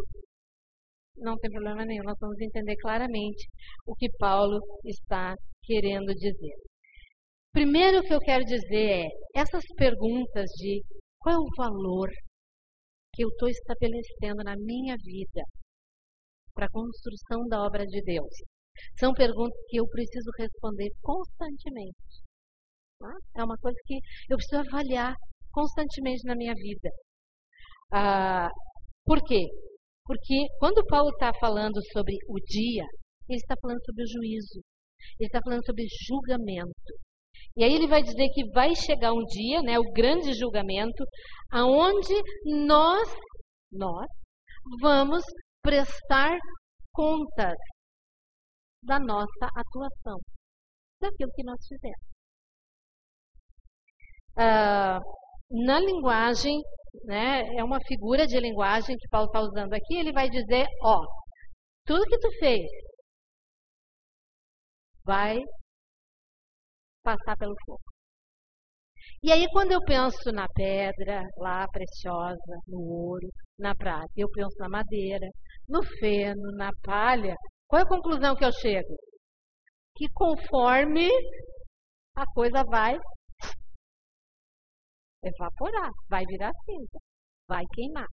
não 1.17 1.35
tem 1.37 1.49
problema 1.49 1.83
nenhum, 1.85 2.03
nós 2.03 2.17
vamos 2.21 2.39
entender 2.39 2.75
claramente 2.77 3.47
o 3.87 3.95
que 3.95 4.09
Paulo 4.19 4.59
está 4.85 5.33
querendo 5.63 6.13
dizer. 6.13 6.55
Primeiro 7.55 8.03
que 8.03 8.13
eu 8.13 8.19
quero 8.19 8.43
dizer 8.43 9.05
é, 9.05 9.07
essas 9.33 9.63
perguntas 9.77 10.49
de 10.57 10.83
qual 11.17 11.35
é 11.35 11.39
o 11.39 11.55
valor 11.55 12.09
que 13.13 13.23
eu 13.23 13.29
estou 13.29 13.47
estabelecendo 13.47 14.43
na 14.43 14.57
minha 14.57 14.97
vida 14.97 15.41
para 16.53 16.65
a 16.65 16.69
construção 16.69 17.47
da 17.47 17.63
obra 17.63 17.85
de 17.85 18.01
Deus? 18.01 18.33
São 18.99 19.13
perguntas 19.13 19.57
que 19.69 19.79
eu 19.79 19.87
preciso 19.87 20.29
responder 20.37 20.89
constantemente. 21.01 21.95
Tá? 22.99 23.13
É 23.37 23.43
uma 23.45 23.57
coisa 23.57 23.79
que 23.85 24.01
eu 24.29 24.35
preciso 24.35 24.59
avaliar 24.59 25.15
constantemente 25.53 26.25
na 26.25 26.35
minha 26.35 26.53
vida. 26.55 26.89
Ah, 27.93 28.49
por 29.05 29.23
quê? 29.23 29.47
Porque 30.03 30.47
quando 30.59 30.85
Paulo 30.87 31.09
está 31.11 31.31
falando 31.39 31.81
sobre 31.93 32.17
o 32.27 32.35
dia, 32.35 32.83
ele 33.29 33.39
está 33.39 33.55
falando 33.61 33.79
sobre 33.85 34.03
o 34.03 34.07
juízo. 34.07 34.59
Ele 35.17 35.27
está 35.27 35.39
falando 35.41 35.65
sobre 35.65 35.85
julgamento. 36.05 37.04
E 37.57 37.63
aí 37.63 37.73
ele 37.73 37.87
vai 37.87 38.03
dizer 38.03 38.27
que 38.33 38.49
vai 38.51 38.75
chegar 38.75 39.13
um 39.13 39.23
dia, 39.23 39.61
né, 39.61 39.79
o 39.79 39.91
grande 39.93 40.33
julgamento, 40.33 41.03
aonde 41.49 42.13
nós, 42.67 43.07
nós 43.71 44.07
vamos 44.81 45.23
prestar 45.61 46.37
contas 46.93 47.55
da 48.83 48.99
nossa 48.99 49.47
atuação, 49.55 50.19
daquilo 50.99 51.31
que 51.33 51.43
nós 51.43 51.59
fizemos. 51.65 52.15
Uh, 54.37 54.99
na 55.65 55.79
linguagem, 55.79 56.61
né, 57.05 57.41
é 57.57 57.63
uma 57.63 57.79
figura 57.87 58.27
de 58.27 58.37
linguagem 58.37 58.97
que 58.97 59.07
Paulo 59.07 59.27
está 59.27 59.39
usando 59.39 59.73
aqui, 59.73 59.95
ele 59.97 60.11
vai 60.11 60.29
dizer, 60.29 60.67
ó, 60.83 60.99
tudo 61.85 62.05
que 62.05 62.19
tu 62.19 62.29
fez 62.37 62.69
vai 65.05 65.39
passar 67.05 67.37
pelo 67.37 67.55
fogo. 67.65 67.83
E 69.21 69.31
aí, 69.31 69.45
quando 69.51 69.71
eu 69.71 69.79
penso 69.85 70.31
na 70.31 70.47
pedra 70.49 71.23
lá 71.37 71.67
preciosa, 71.69 72.55
no 72.67 72.79
ouro, 72.79 73.27
na 73.59 73.73
prata, 73.75 74.11
eu 74.17 74.29
penso 74.31 74.55
na 74.59 74.69
madeira, 74.69 75.27
no 75.69 75.83
feno, 75.99 76.51
na 76.57 76.69
palha, 76.83 77.35
qual 77.67 77.81
é 77.81 77.83
a 77.83 77.87
conclusão 77.87 78.35
que 78.35 78.45
eu 78.45 78.51
chego? 78.51 78.95
Que 79.95 80.07
conforme 80.13 81.07
a 82.15 82.25
coisa 82.33 82.63
vai 82.65 82.97
evaporar, 85.23 85.89
vai 86.09 86.23
virar 86.25 86.51
cinza, 86.65 86.99
vai 87.47 87.63
queimar. 87.73 88.07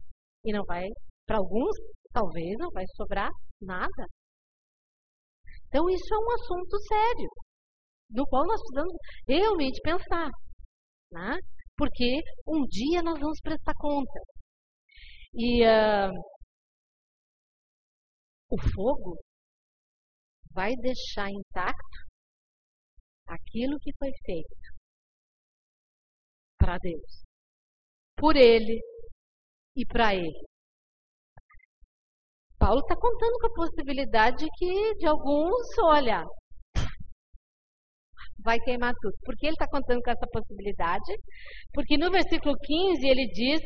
E 0.44 0.52
não 0.52 0.64
vai, 0.64 0.86
para 1.26 1.38
alguns, 1.38 1.76
talvez 2.12 2.56
não 2.58 2.70
vai 2.70 2.84
sobrar 2.96 3.30
nada. 3.60 4.06
Então, 5.68 5.88
isso 5.88 6.14
é 6.14 6.18
um 6.18 6.32
assunto 6.34 6.78
sério, 6.86 7.28
no 8.12 8.26
qual 8.26 8.46
nós 8.46 8.60
precisamos 8.60 8.94
realmente 9.26 9.80
pensar. 9.82 10.30
Né? 11.10 11.36
Porque 11.76 12.20
um 12.46 12.64
dia 12.66 13.02
nós 13.02 13.18
vamos 13.18 13.40
prestar 13.40 13.74
conta. 13.74 14.20
E 15.34 15.64
uh, 15.64 16.12
o 18.50 18.56
fogo 18.74 19.18
vai 20.52 20.74
deixar 20.76 21.30
intacto 21.30 21.98
aquilo 23.26 23.78
que 23.80 23.92
foi 23.98 24.10
feito 24.26 24.54
para 26.58 26.76
Deus, 26.78 27.22
por 28.16 28.36
Ele 28.36 28.78
e 29.76 29.86
para 29.86 30.14
Ele. 30.14 30.46
Paulo 32.58 32.80
está 32.80 32.94
contando 32.94 33.38
com 33.40 33.46
a 33.46 33.54
possibilidade 33.54 34.46
que 34.56 34.94
de 34.94 35.06
alguns, 35.06 35.66
olha, 35.80 36.22
vai 38.44 38.58
queimar 38.60 38.92
tudo. 39.00 39.14
Por 39.24 39.34
que 39.36 39.46
ele 39.46 39.54
está 39.54 39.66
contando 39.68 40.02
com 40.02 40.10
essa 40.10 40.26
possibilidade? 40.32 41.12
Porque 41.72 41.96
no 41.96 42.10
versículo 42.10 42.54
15 42.60 43.06
ele 43.06 43.26
diz: 43.28 43.60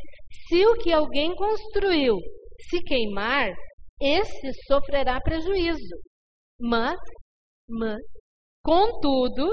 se 0.48 0.66
o 0.66 0.74
que 0.78 0.92
alguém 0.92 1.34
construiu 1.34 2.16
se 2.70 2.80
queimar, 2.82 3.52
esse 4.00 4.52
sofrerá 4.66 5.20
prejuízo. 5.20 5.96
Mas, 6.60 6.98
mas, 7.68 8.00
contudo, 8.62 9.52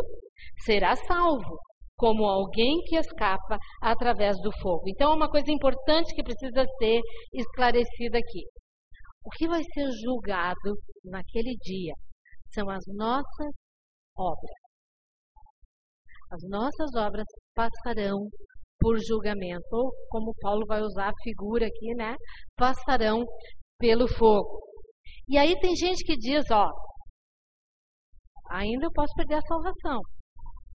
será 0.66 0.96
salvo, 0.96 1.58
como 1.98 2.26
alguém 2.26 2.82
que 2.86 2.96
escapa 2.98 3.58
através 3.82 4.38
do 4.42 4.52
fogo. 4.62 4.84
Então, 4.88 5.12
é 5.12 5.16
uma 5.16 5.30
coisa 5.30 5.52
importante 5.52 6.14
que 6.16 6.24
precisa 6.24 6.66
ser 6.78 7.02
esclarecida 7.34 8.18
aqui. 8.18 8.44
O 9.26 9.30
que 9.30 9.48
vai 9.48 9.64
ser 9.64 9.90
julgado 10.04 10.78
naquele 11.04 11.56
dia 11.62 11.94
são 12.54 12.70
as 12.70 12.84
nossas 12.88 13.54
obras. 14.18 14.63
As 16.34 16.42
nossas 16.50 16.96
obras 16.96 17.28
passarão 17.54 18.28
por 18.80 18.98
julgamento, 19.00 19.68
ou 19.72 19.92
como 20.10 20.34
Paulo 20.42 20.66
vai 20.66 20.82
usar 20.82 21.10
a 21.10 21.22
figura 21.22 21.68
aqui, 21.68 21.94
né? 21.94 22.16
Passarão 22.58 23.24
pelo 23.78 24.08
fogo. 24.08 24.60
E 25.30 25.38
aí 25.38 25.56
tem 25.60 25.76
gente 25.76 26.04
que 26.04 26.18
diz, 26.18 26.44
ó, 26.50 26.72
ainda 28.50 28.88
eu 28.88 28.92
posso 28.92 29.14
perder 29.16 29.36
a 29.36 29.42
salvação. 29.42 30.02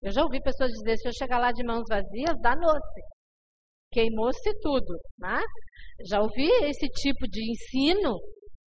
Eu 0.04 0.12
já 0.12 0.22
ouvi 0.22 0.40
pessoas 0.44 0.70
dizer, 0.70 0.96
se 0.98 1.08
eu 1.08 1.14
chegar 1.14 1.40
lá 1.40 1.52
de 1.52 1.66
mãos 1.66 1.86
vazias, 1.90 2.40
danou-se. 2.40 3.02
Queimou-se 3.92 4.60
tudo, 4.62 4.96
né? 5.18 5.42
Já 6.08 6.22
ouvi 6.22 6.48
esse 6.66 6.88
tipo 6.88 7.28
de 7.28 7.52
ensino, 7.52 8.16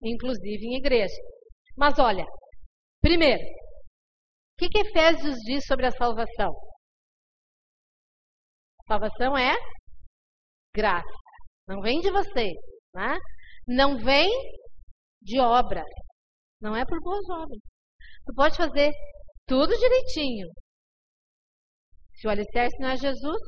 inclusive 0.05 0.67
em 0.67 0.77
igreja. 0.77 1.21
Mas 1.77 1.99
olha, 1.99 2.25
primeiro, 3.03 3.43
o 3.43 4.57
que, 4.59 4.69
que 4.69 4.79
Efésios 4.79 5.35
diz 5.45 5.67
sobre 5.67 5.87
a 5.87 5.91
salvação? 5.91 6.55
Salvação 8.89 9.37
é 9.37 9.55
graça. 10.75 11.09
Não 11.67 11.81
vem 11.81 12.01
de 12.01 12.11
você, 12.11 12.53
né? 12.95 13.19
Não 13.67 13.99
vem 13.99 14.31
de 15.21 15.41
obra. 15.41 15.83
Não 16.61 16.77
é 16.77 16.85
por 16.85 17.01
boas 17.01 17.29
obras. 17.29 17.59
Tu 18.25 18.35
pode 18.35 18.57
fazer 18.57 18.93
tudo 19.47 19.77
direitinho. 19.77 20.49
Se 22.15 22.27
o 22.27 22.31
alicerce 22.31 22.79
não 22.79 22.91
é 22.91 22.97
Jesus, 22.97 23.41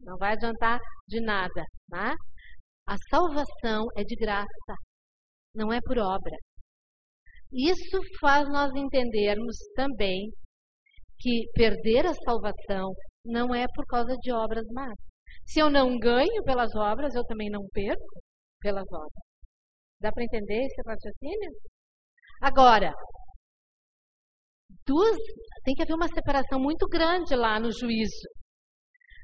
não 0.00 0.16
vai 0.16 0.32
adiantar 0.32 0.80
de 1.06 1.20
nada. 1.20 1.64
Né? 1.88 2.14
A 2.86 2.96
salvação 3.10 3.86
é 3.96 4.02
de 4.02 4.16
graça, 4.16 4.74
não 5.54 5.72
é 5.72 5.80
por 5.80 5.98
obra. 5.98 6.36
Isso 7.52 8.00
faz 8.18 8.48
nós 8.48 8.74
entendermos 8.74 9.56
também 9.76 10.30
que 11.22 11.46
perder 11.54 12.04
a 12.06 12.14
salvação 12.14 12.92
não 13.24 13.54
é 13.54 13.66
por 13.74 13.86
causa 13.86 14.16
de 14.18 14.32
obras 14.32 14.66
más. 14.72 14.98
Se 15.46 15.60
eu 15.60 15.70
não 15.70 15.98
ganho 15.98 16.42
pelas 16.44 16.74
obras, 16.74 17.14
eu 17.14 17.24
também 17.24 17.48
não 17.48 17.66
perco 17.72 18.20
pelas 18.60 18.86
obras. 18.92 19.22
Dá 20.00 20.10
para 20.12 20.24
entender 20.24 20.64
esse 20.64 20.82
raciocínio? 20.84 21.50
Agora, 22.40 22.92
duas, 24.84 25.16
tem 25.64 25.74
que 25.74 25.82
haver 25.82 25.94
uma 25.94 26.08
separação 26.08 26.58
muito 26.58 26.88
grande 26.88 27.36
lá 27.36 27.60
no 27.60 27.70
juízo. 27.72 28.28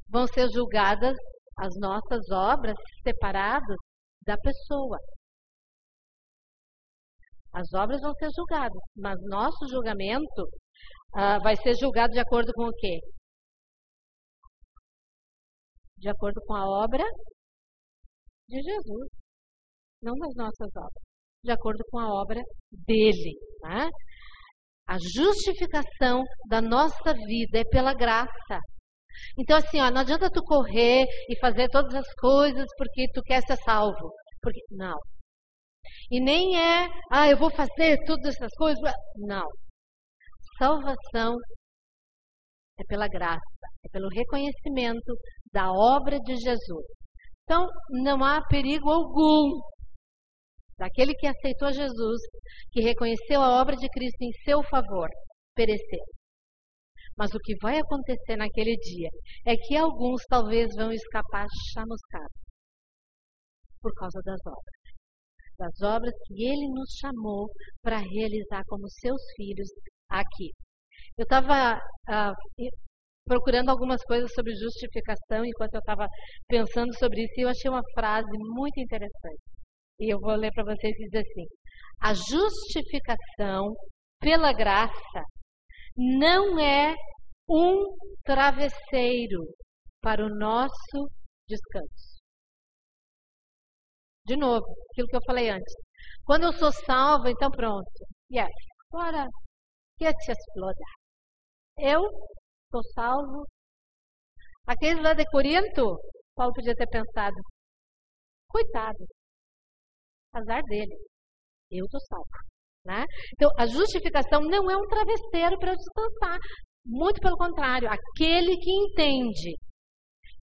Vão 0.08 0.26
ser 0.28 0.48
julgadas 0.50 1.16
as 1.58 1.74
nossas 1.80 2.30
obras 2.30 2.76
separadas 3.02 3.76
da 4.22 4.36
pessoa. 4.38 4.98
As 7.52 7.72
obras 7.72 8.00
vão 8.00 8.14
ser 8.14 8.30
julgadas, 8.36 8.80
mas 8.96 9.18
nosso 9.24 9.66
julgamento 9.68 10.48
uh, 11.14 11.42
vai 11.42 11.56
ser 11.56 11.74
julgado 11.76 12.12
de 12.12 12.20
acordo 12.20 12.52
com 12.52 12.64
o 12.64 12.72
quê? 12.72 13.00
De 15.96 16.08
acordo 16.08 16.40
com 16.46 16.54
a 16.54 16.64
obra 16.84 17.04
de 18.48 18.62
Jesus, 18.62 19.08
não 20.02 20.14
das 20.14 20.34
nossas 20.34 20.68
obras, 20.76 21.02
de 21.44 21.50
acordo 21.52 21.84
com 21.90 21.98
a 21.98 22.08
obra 22.20 22.40
dele. 22.86 23.38
Né? 23.62 23.88
A 24.86 24.96
justificação 24.98 26.24
da 26.48 26.62
nossa 26.62 27.12
vida 27.26 27.58
é 27.58 27.64
pela 27.64 27.94
graça. 27.94 28.58
Então, 29.36 29.56
assim, 29.56 29.80
ó, 29.80 29.90
não 29.90 30.00
adianta 30.00 30.30
tu 30.30 30.42
correr 30.42 31.06
e 31.28 31.38
fazer 31.40 31.68
todas 31.68 31.94
as 31.94 32.14
coisas 32.14 32.66
porque 32.76 33.06
tu 33.12 33.22
quer 33.22 33.42
ser 33.42 33.56
salvo. 33.58 34.12
Porque, 34.40 34.60
não. 34.70 34.96
E 36.10 36.20
nem 36.20 36.56
é, 36.58 36.88
ah, 37.10 37.28
eu 37.28 37.36
vou 37.36 37.50
fazer 37.50 37.98
todas 38.06 38.34
essas 38.34 38.52
coisas. 38.56 38.80
Não. 39.16 39.46
Salvação 40.58 41.36
é 42.78 42.84
pela 42.84 43.06
graça, 43.06 43.38
é 43.84 43.88
pelo 43.90 44.08
reconhecimento 44.08 45.14
da 45.52 45.72
obra 45.72 46.18
de 46.18 46.36
Jesus. 46.36 46.86
Então, 47.44 47.66
não 47.90 48.24
há 48.24 48.44
perigo 48.46 48.90
algum 48.90 49.60
daquele 50.76 51.14
que 51.14 51.26
aceitou 51.26 51.72
Jesus, 51.72 52.20
que 52.72 52.80
reconheceu 52.80 53.40
a 53.40 53.60
obra 53.60 53.76
de 53.76 53.88
Cristo 53.88 54.22
em 54.22 54.32
seu 54.44 54.62
favor, 54.64 55.08
perecer. 55.54 56.02
Mas 57.16 57.32
o 57.34 57.38
que 57.38 57.56
vai 57.60 57.78
acontecer 57.78 58.36
naquele 58.36 58.76
dia 58.76 59.08
é 59.46 59.56
que 59.56 59.76
alguns 59.76 60.22
talvez 60.28 60.68
vão 60.76 60.92
escapar 60.92 61.46
chamuscados 61.72 62.38
por 63.80 63.92
causa 63.94 64.20
das 64.24 64.40
obras. 64.46 64.78
Das 65.58 65.82
obras 65.82 66.14
que 66.26 66.44
ele 66.44 66.68
nos 66.68 66.90
chamou 67.00 67.48
para 67.82 67.98
realizar 67.98 68.62
como 68.66 68.88
seus 68.88 69.20
filhos 69.34 69.68
aqui. 70.08 70.50
Eu 71.16 71.24
estava 71.24 71.80
ah, 72.08 72.32
procurando 73.24 73.70
algumas 73.70 74.02
coisas 74.04 74.32
sobre 74.32 74.54
justificação 74.54 75.44
enquanto 75.44 75.74
eu 75.74 75.80
estava 75.80 76.06
pensando 76.48 76.94
sobre 76.96 77.24
isso 77.24 77.34
e 77.38 77.42
eu 77.42 77.48
achei 77.48 77.70
uma 77.70 77.82
frase 77.94 78.30
muito 78.38 78.80
interessante. 78.80 79.42
E 80.00 80.12
eu 80.12 80.18
vou 80.20 80.34
ler 80.34 80.52
para 80.52 80.64
vocês 80.64 80.94
dizer 80.96 81.18
assim: 81.18 81.46
a 82.00 82.14
justificação 82.14 83.74
pela 84.20 84.52
graça 84.52 85.22
não 85.96 86.58
é 86.58 86.94
um 87.48 87.96
travesseiro 88.24 89.42
para 90.00 90.24
o 90.24 90.28
nosso 90.28 91.10
descanso. 91.48 92.18
De 94.24 94.36
novo, 94.36 94.66
aquilo 94.90 95.08
que 95.08 95.16
eu 95.16 95.24
falei 95.26 95.48
antes. 95.48 95.74
Quando 96.24 96.44
eu 96.44 96.52
sou 96.52 96.70
salva, 96.70 97.30
então 97.30 97.50
pronto. 97.50 97.90
Yes. 98.30 98.52
Agora, 98.92 99.26
que 99.98 100.12
te 100.12 100.32
exploda. 100.32 100.84
Eu 101.76 102.00
sou 102.70 102.82
salvo. 102.94 103.46
Aqueles 104.66 105.02
lá 105.02 105.14
de 105.14 105.24
Corinto, 105.30 105.98
Paulo 106.34 106.52
podia 106.54 106.74
ter 106.74 106.86
pensado, 106.88 107.36
coitado, 108.48 109.04
azar 110.34 110.62
dele, 110.64 110.94
eu 111.70 111.84
estou 111.86 112.00
salvo. 112.00 112.28
Né? 112.84 113.04
Então, 113.34 113.50
a 113.58 113.66
justificação 113.66 114.40
não 114.42 114.70
é 114.70 114.76
um 114.76 114.86
travesseiro 114.86 115.58
para 115.58 115.74
descansar. 115.74 116.38
Muito 116.86 117.20
pelo 117.20 117.36
contrário, 117.36 117.88
aquele 117.90 118.56
que 118.56 118.70
entende 118.70 119.56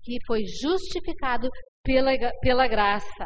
que 0.04 0.18
foi 0.28 0.44
justificado 0.46 1.50
pela, 1.84 2.12
pela 2.42 2.68
graça 2.68 3.26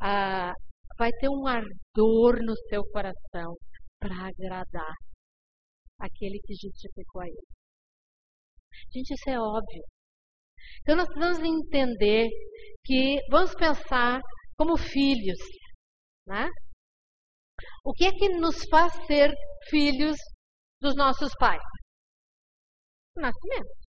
ah, 0.00 0.52
vai 0.96 1.10
ter 1.12 1.28
um 1.28 1.46
ardor 1.46 2.40
no 2.44 2.54
seu 2.68 2.84
coração 2.92 3.56
para 3.98 4.28
agradar 4.28 4.94
aquele 6.02 6.38
que 6.40 6.54
justificou 6.54 7.22
a 7.22 7.26
ele. 7.26 7.46
Gente, 8.92 9.14
isso 9.14 9.30
é 9.30 9.38
óbvio. 9.38 9.84
Então 10.80 10.96
nós 10.96 11.08
precisamos 11.08 11.40
entender 11.40 12.28
que 12.84 13.18
vamos 13.30 13.54
pensar 13.54 14.20
como 14.56 14.76
filhos, 14.76 15.38
né? 16.26 16.48
O 17.84 17.92
que 17.92 18.04
é 18.04 18.10
que 18.12 18.28
nos 18.30 18.64
faz 18.70 18.92
ser 19.06 19.32
filhos 19.68 20.16
dos 20.80 20.94
nossos 20.96 21.32
pais? 21.38 21.62
Nascimento. 23.16 23.82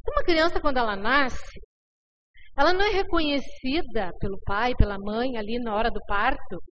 Então, 0.00 0.14
uma 0.14 0.24
criança, 0.24 0.60
quando 0.60 0.78
ela 0.78 0.96
nasce, 0.96 1.60
ela 2.56 2.72
não 2.72 2.82
é 2.82 2.90
reconhecida 2.90 4.12
pelo 4.20 4.40
pai, 4.44 4.74
pela 4.76 4.98
mãe 4.98 5.36
ali 5.36 5.58
na 5.58 5.74
hora 5.74 5.90
do 5.90 6.00
parto, 6.06 6.62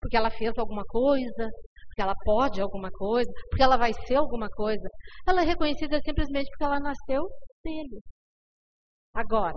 porque 0.00 0.16
ela 0.16 0.30
fez 0.30 0.56
alguma 0.58 0.84
coisa, 0.84 1.48
porque 1.94 2.02
ela 2.02 2.14
pode 2.24 2.60
alguma 2.60 2.90
coisa, 2.90 3.30
porque 3.48 3.62
ela 3.62 3.76
vai 3.76 3.92
ser 4.06 4.16
alguma 4.16 4.48
coisa. 4.48 4.88
Ela 5.28 5.42
é 5.42 5.44
reconhecida 5.46 6.00
simplesmente 6.04 6.48
porque 6.50 6.64
ela 6.64 6.80
nasceu 6.80 7.22
dele. 7.62 8.00
Agora, 9.14 9.56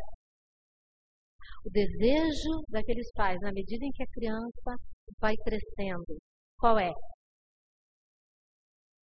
o 1.66 1.70
desejo 1.72 2.62
daqueles 2.70 3.12
pais, 3.14 3.40
na 3.42 3.52
medida 3.52 3.84
em 3.84 3.92
que 3.92 4.04
a 4.04 4.08
criança 4.08 4.76
vai 5.20 5.36
crescendo, 5.38 6.16
qual 6.60 6.78
é? 6.78 6.94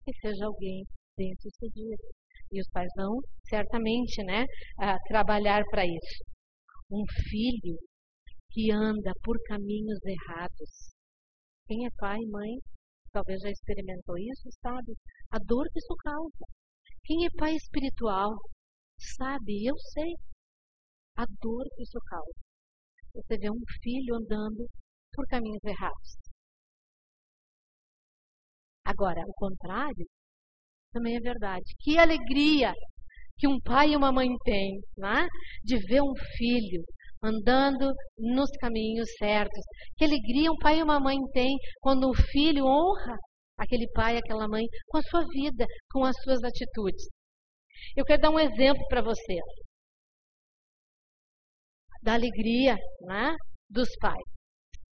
Que 0.05 0.13
seja 0.21 0.45
alguém 0.45 0.85
bem 1.17 1.35
sucedido. 1.41 2.03
E 2.53 2.61
os 2.61 2.69
pais 2.69 2.91
vão 2.95 3.19
certamente 3.49 4.23
né, 4.25 4.45
trabalhar 5.09 5.65
para 5.71 5.87
isso. 5.87 6.23
Um 6.91 7.05
filho 7.31 7.79
que 8.51 8.71
anda 8.71 9.11
por 9.25 9.41
caminhos 9.45 9.99
errados. 10.05 10.93
Quem 11.67 11.87
é 11.87 11.91
pai 11.97 12.19
e 12.19 12.29
mãe 12.29 12.59
talvez 13.13 13.41
já 13.41 13.51
experimentou 13.51 14.17
isso, 14.19 14.49
sabe? 14.61 14.97
A 15.31 15.39
dor 15.39 15.67
que 15.73 15.79
isso 15.79 15.95
causa. 15.97 16.45
Quem 17.05 17.27
é 17.27 17.29
pai 17.37 17.55
espiritual 17.55 18.37
sabe, 18.99 19.67
eu 19.67 19.77
sei, 19.93 20.15
a 21.17 21.25
dor 21.41 21.65
que 21.75 21.83
isso 21.83 21.99
causa. 22.07 22.41
Você 23.15 23.37
vê 23.39 23.51
um 23.51 23.63
filho 23.83 24.15
andando 24.17 24.69
por 25.13 25.27
caminhos 25.27 25.63
errados. 25.65 26.17
Agora, 28.85 29.21
o 29.27 29.35
contrário 29.35 30.07
também 30.93 31.17
é 31.17 31.21
verdade. 31.21 31.65
Que 31.79 31.99
alegria 31.99 32.73
que 33.39 33.47
um 33.47 33.61
pai 33.61 33.91
e 33.91 33.97
uma 33.97 34.13
mãe 34.13 34.29
têm, 34.45 34.81
né? 34.97 35.27
de 35.65 35.79
ver 35.87 36.03
um 36.03 36.15
filho 36.37 36.85
andando 37.23 37.93
nos 38.19 38.51
caminhos 38.61 39.09
certos. 39.19 39.65
Que 39.97 40.05
alegria 40.05 40.51
um 40.51 40.57
pai 40.57 40.79
e 40.79 40.83
uma 40.83 40.99
mãe 40.99 41.17
têm 41.33 41.57
quando 41.81 42.11
o 42.11 42.15
filho 42.15 42.65
honra 42.65 43.17
aquele 43.57 43.87
pai, 43.93 44.17
aquela 44.17 44.49
mãe, 44.49 44.65
com 44.89 44.99
a 44.99 45.03
sua 45.03 45.25
vida, 45.29 45.65
com 45.91 46.05
as 46.05 46.17
suas 46.23 46.43
atitudes. 46.43 47.07
Eu 47.97 48.05
quero 48.05 48.23
dar 48.23 48.31
um 48.31 48.41
exemplo 48.41 48.83
para 48.89 49.03
vocês 49.03 49.43
da 52.03 52.15
alegria 52.15 52.77
né, 53.03 53.35
dos 53.71 53.89
pais 54.01 54.25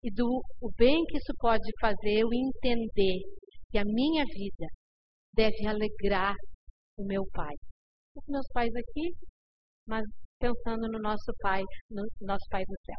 e 0.03 0.13
do 0.13 0.41
o 0.61 0.71
bem 0.77 1.03
que 1.05 1.17
isso 1.17 1.33
pode 1.39 1.69
fazer 1.81 2.19
eu 2.19 2.29
entender 2.31 3.19
que 3.71 3.77
a 3.77 3.83
minha 3.83 4.23
vida 4.25 4.67
deve 5.33 5.67
alegrar 5.67 6.35
o 6.97 7.05
meu 7.05 7.23
pai. 7.33 7.55
Os 8.15 8.23
meus 8.27 8.47
pais 8.53 8.71
aqui, 8.75 9.13
mas 9.87 10.03
pensando 10.39 10.87
no 10.87 10.99
nosso 10.99 11.31
pai, 11.41 11.63
no 11.91 12.03
nosso 12.21 12.45
pai 12.49 12.63
do 12.65 12.75
céu. 12.85 12.95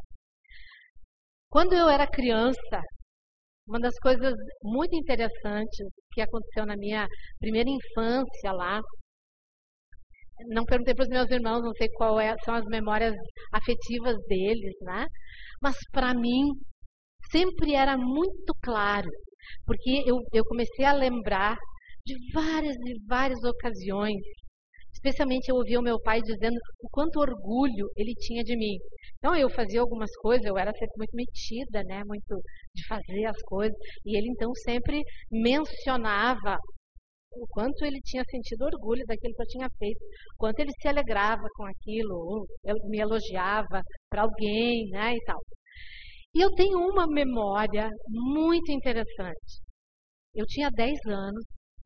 Quando 1.49 1.73
eu 1.73 1.89
era 1.89 2.07
criança, 2.07 2.81
uma 3.67 3.81
das 3.81 3.99
coisas 3.99 4.35
muito 4.63 4.95
interessantes 4.95 5.87
que 6.13 6.21
aconteceu 6.21 6.67
na 6.67 6.77
minha 6.77 7.07
primeira 7.41 7.69
infância 7.71 8.53
lá, 8.53 8.81
não 10.49 10.65
perguntei 10.65 10.95
para 10.95 11.03
os 11.05 11.09
meus 11.09 11.31
irmãos, 11.31 11.63
não 11.63 11.73
sei 11.75 11.89
qual 11.91 12.19
é, 12.21 12.35
são 12.45 12.55
as 12.55 12.65
memórias 12.67 13.15
afetivas 13.53 14.17
deles, 14.27 14.75
né? 14.83 15.07
Mas 15.63 15.77
para 15.93 16.15
mim 16.15 16.53
sempre 17.31 17.75
era 17.75 17.97
muito 17.97 18.55
claro, 18.63 19.09
porque 19.67 20.03
eu, 20.07 20.17
eu 20.33 20.45
comecei 20.45 20.85
a 20.85 20.93
lembrar 20.93 21.57
de 22.07 22.15
várias 22.33 22.77
e 22.77 22.99
várias 23.07 23.43
ocasiões. 23.45 24.23
Especialmente 25.03 25.49
eu 25.49 25.57
ouvia 25.57 25.81
o 25.81 25.83
meu 25.83 25.99
pai 25.99 26.21
dizendo 26.21 26.59
o 26.83 26.89
quanto 26.91 27.21
orgulho 27.21 27.89
ele 27.97 28.15
tinha 28.15 28.45
de 28.45 28.55
mim. 28.55 28.77
Então 29.17 29.35
eu 29.35 29.49
fazia 29.49 29.81
algumas 29.81 30.15
coisas, 30.17 30.45
eu 30.45 30.59
era 30.59 30.73
sempre 30.73 30.95
muito 30.99 31.17
metida, 31.17 31.83
né, 31.85 32.05
muito 32.05 32.39
de 32.75 32.87
fazer 32.87 33.25
as 33.25 33.41
coisas, 33.43 33.77
e 34.05 34.17
ele 34.17 34.29
então 34.29 34.55
sempre 34.55 35.03
mencionava 35.31 36.59
o 37.33 37.47
quanto 37.49 37.85
ele 37.85 38.01
tinha 38.03 38.25
sentido 38.25 38.65
orgulho 38.65 39.05
daquilo 39.07 39.35
que 39.35 39.43
eu 39.43 39.47
tinha 39.47 39.71
feito, 39.79 40.01
quanto 40.37 40.61
ele 40.61 40.73
se 40.81 40.89
alegrava 40.89 41.47
com 41.57 41.65
aquilo, 41.65 42.47
me 42.89 42.99
elogiava 42.99 43.83
para 44.11 44.23
alguém, 44.23 44.89
né, 44.91 45.15
e 45.17 45.25
tal. 45.25 45.41
E 46.35 46.41
eu 46.45 46.51
tenho 46.55 46.79
uma 46.79 47.07
memória 47.07 47.89
muito 48.09 48.71
interessante. 48.71 49.63
Eu 50.35 50.45
tinha 50.47 50.71
10 50.71 50.99
anos 51.07 51.45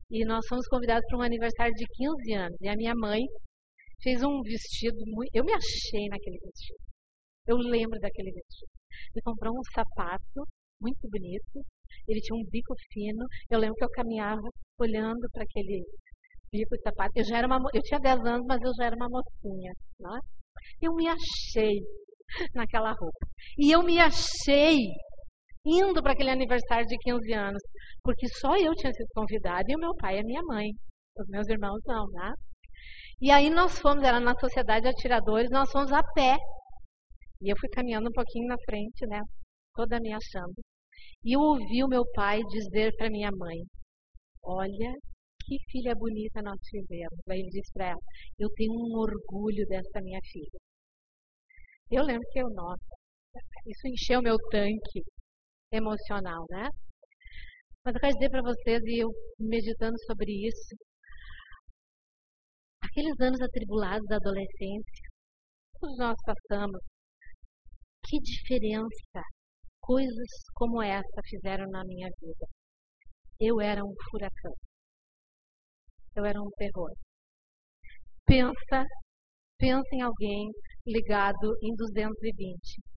e 0.09 0.25
nós 0.25 0.45
fomos 0.47 0.67
convidados 0.67 1.05
para 1.07 1.17
um 1.17 1.21
aniversário 1.21 1.73
de 1.73 1.85
15 1.85 2.33
anos. 2.33 2.57
E 2.61 2.67
a 2.67 2.75
minha 2.75 2.93
mãe 2.95 3.21
fez 4.01 4.23
um 4.23 4.41
vestido 4.41 4.97
muito. 5.07 5.31
Eu 5.33 5.43
me 5.43 5.53
achei 5.53 6.07
naquele 6.09 6.37
vestido. 6.39 6.79
Eu 7.47 7.57
lembro 7.57 7.99
daquele 7.99 8.31
vestido. 8.31 8.69
Ele 9.13 9.21
comprou 9.23 9.57
um 9.57 9.63
sapato 9.73 10.47
muito 10.81 11.09
bonito. 11.09 11.65
Ele 12.07 12.21
tinha 12.21 12.37
um 12.37 12.45
bico 12.49 12.73
fino. 12.91 13.25
Eu 13.49 13.59
lembro 13.59 13.75
que 13.75 13.83
eu 13.83 13.89
caminhava 13.89 14.47
olhando 14.79 15.27
para 15.31 15.43
aquele 15.43 15.83
bico 16.51 16.75
de 16.75 16.81
sapato. 16.83 17.11
Eu 17.15 17.25
já 17.25 17.37
era 17.39 17.47
uma, 17.47 17.59
eu 17.73 17.81
tinha 17.81 17.99
10 17.99 18.19
anos, 18.25 18.45
mas 18.47 18.61
eu 18.61 18.73
já 18.77 18.85
era 18.85 18.95
uma 18.95 19.09
mocinha, 19.09 19.73
né? 19.99 20.19
Eu 20.81 20.93
me 20.93 21.07
achei 21.07 21.79
naquela 22.53 22.91
roupa. 22.91 23.27
E 23.57 23.71
eu 23.71 23.83
me 23.83 23.99
achei 23.99 24.77
indo 25.65 26.01
para 26.01 26.13
aquele 26.13 26.29
aniversário 26.29 26.85
de 26.85 26.97
15 26.97 27.33
anos, 27.33 27.61
porque 28.03 28.27
só 28.27 28.55
eu 28.57 28.73
tinha 28.75 28.93
sido 28.93 29.07
convidada 29.13 29.65
e 29.67 29.75
o 29.75 29.79
meu 29.79 29.95
pai 29.95 30.17
e 30.17 30.19
a 30.19 30.23
minha 30.23 30.43
mãe. 30.43 30.71
Os 31.17 31.27
meus 31.27 31.47
irmãos 31.47 31.81
não, 31.85 32.07
né? 32.11 32.33
E 33.21 33.31
aí 33.31 33.49
nós 33.49 33.79
fomos, 33.79 34.03
era 34.03 34.19
na 34.19 34.37
Sociedade 34.37 34.83
de 34.83 34.89
Atiradores, 34.89 35.49
nós 35.49 35.71
fomos 35.71 35.91
a 35.91 36.03
pé. 36.13 36.37
E 37.41 37.51
eu 37.51 37.57
fui 37.59 37.69
caminhando 37.69 38.09
um 38.09 38.13
pouquinho 38.13 38.47
na 38.47 38.57
frente, 38.65 39.05
né? 39.07 39.21
Toda 39.73 39.99
me 39.99 40.13
achando. 40.13 40.53
E 41.23 41.35
eu 41.35 41.39
ouvi 41.39 41.83
o 41.83 41.87
meu 41.87 42.03
pai 42.13 42.41
dizer 42.43 42.93
para 42.97 43.09
minha 43.09 43.31
mãe: 43.31 43.57
Olha 44.43 44.93
que 45.45 45.57
filha 45.71 45.95
bonita 45.95 46.41
nós 46.41 46.59
tivemos. 46.61 47.19
Aí 47.29 47.39
ele 47.39 47.49
disse 47.49 47.71
para 47.73 47.89
ela: 47.89 48.01
Eu 48.37 48.49
tenho 48.55 48.73
um 48.73 48.97
orgulho 48.97 49.65
dessa 49.67 50.01
minha 50.01 50.19
filha. 50.31 50.59
Eu 51.89 52.03
lembro 52.03 52.27
que 52.31 52.39
eu, 52.39 52.49
nossa, 52.49 52.83
isso 53.65 53.87
encheu 53.87 54.21
meu 54.21 54.37
tanque 54.49 55.03
emocional, 55.71 56.45
né? 56.49 56.69
Mas 57.83 57.95
eu 57.95 58.01
quero 58.01 58.13
dizer 58.13 58.29
para 58.29 58.41
vocês, 58.41 58.81
e 58.85 58.99
eu 59.03 59.09
meditando 59.39 59.95
sobre 60.07 60.31
isso, 60.47 60.75
aqueles 62.81 63.19
anos 63.19 63.41
atribulados 63.41 64.07
da 64.07 64.15
adolescência, 64.17 65.09
todos 65.79 65.97
nós 65.97 66.17
passamos, 66.25 66.81
que 68.05 68.19
diferença 68.19 69.21
coisas 69.81 70.29
como 70.55 70.81
essa 70.81 71.21
fizeram 71.29 71.69
na 71.69 71.83
minha 71.85 72.09
vida. 72.19 72.47
Eu 73.39 73.61
era 73.61 73.83
um 73.83 73.93
furacão. 74.09 74.53
Eu 76.15 76.25
era 76.25 76.41
um 76.41 76.49
terror. 76.57 76.91
Pensa, 78.25 78.85
pensa 79.59 79.89
em 79.93 80.01
alguém 80.01 80.49
ligado 80.87 81.55
em 81.61 81.75
220. 81.75 82.94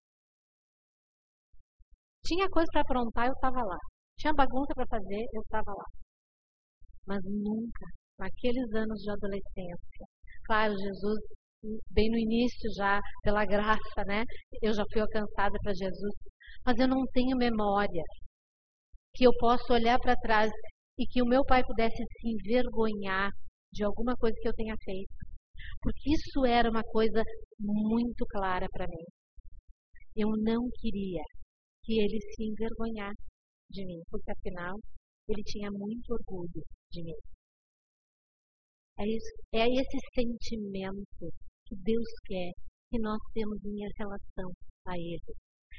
Tinha 2.29 2.47
coisa 2.51 2.71
para 2.71 2.83
aprontar, 2.83 3.27
eu 3.27 3.33
estava 3.33 3.63
lá. 3.65 3.79
Tinha 4.19 4.35
bagunça 4.35 4.75
para 4.75 4.87
fazer, 4.87 5.25
eu 5.33 5.41
estava 5.41 5.73
lá. 5.73 5.85
Mas 7.07 7.25
nunca, 7.25 7.87
naqueles 8.19 8.71
anos 8.75 9.01
de 9.01 9.11
adolescência. 9.11 10.07
Claro, 10.45 10.77
Jesus 10.77 11.19
bem 11.91 12.11
no 12.11 12.19
início 12.19 12.71
já, 12.77 13.01
pela 13.23 13.47
graça, 13.47 14.05
né? 14.07 14.25
Eu 14.63 14.75
já 14.75 14.85
fui 14.93 15.01
alcançada 15.01 15.59
para 15.63 15.73
Jesus, 15.73 16.15
mas 16.67 16.79
eu 16.79 16.87
não 16.87 17.07
tenho 17.13 17.35
memória 17.37 18.03
que 19.15 19.25
eu 19.27 19.33
possa 19.39 19.73
olhar 19.73 19.99
para 19.99 20.15
trás 20.17 20.51
e 20.99 21.07
que 21.07 21.23
o 21.23 21.27
meu 21.27 21.43
pai 21.47 21.63
pudesse 21.65 21.97
se 21.97 22.29
envergonhar 22.29 23.31
de 23.73 23.85
alguma 23.85 24.15
coisa 24.17 24.37
que 24.39 24.49
eu 24.49 24.55
tenha 24.55 24.77
feito. 24.85 25.15
Porque 25.81 26.13
isso 26.13 26.45
era 26.45 26.71
uma 26.71 26.83
coisa 26.83 27.23
muito 27.59 28.27
clara 28.27 28.67
para 28.71 28.87
mim. 28.87 29.05
Eu 30.15 30.29
não 30.37 30.69
queria 30.81 31.23
que 31.89 31.97
ele 32.05 32.21
se 32.21 32.45
envergonhasse 32.45 33.25
de 33.71 33.87
mim, 33.87 34.03
porque 34.11 34.31
afinal 34.31 34.77
ele 35.27 35.43
tinha 35.43 35.71
muito 35.71 36.13
orgulho 36.13 36.63
de 36.93 37.03
mim. 37.03 37.17
É, 38.99 39.09
isso, 39.09 39.33
é 39.55 39.65
esse 39.65 39.99
sentimento 40.13 41.33
que 41.65 41.75
Deus 41.77 42.09
quer 42.27 42.53
que 42.91 43.01
nós 43.01 43.19
temos 43.33 43.57
em 43.65 43.89
relação 43.97 44.53
a 44.87 44.93
Ele. 44.99 45.33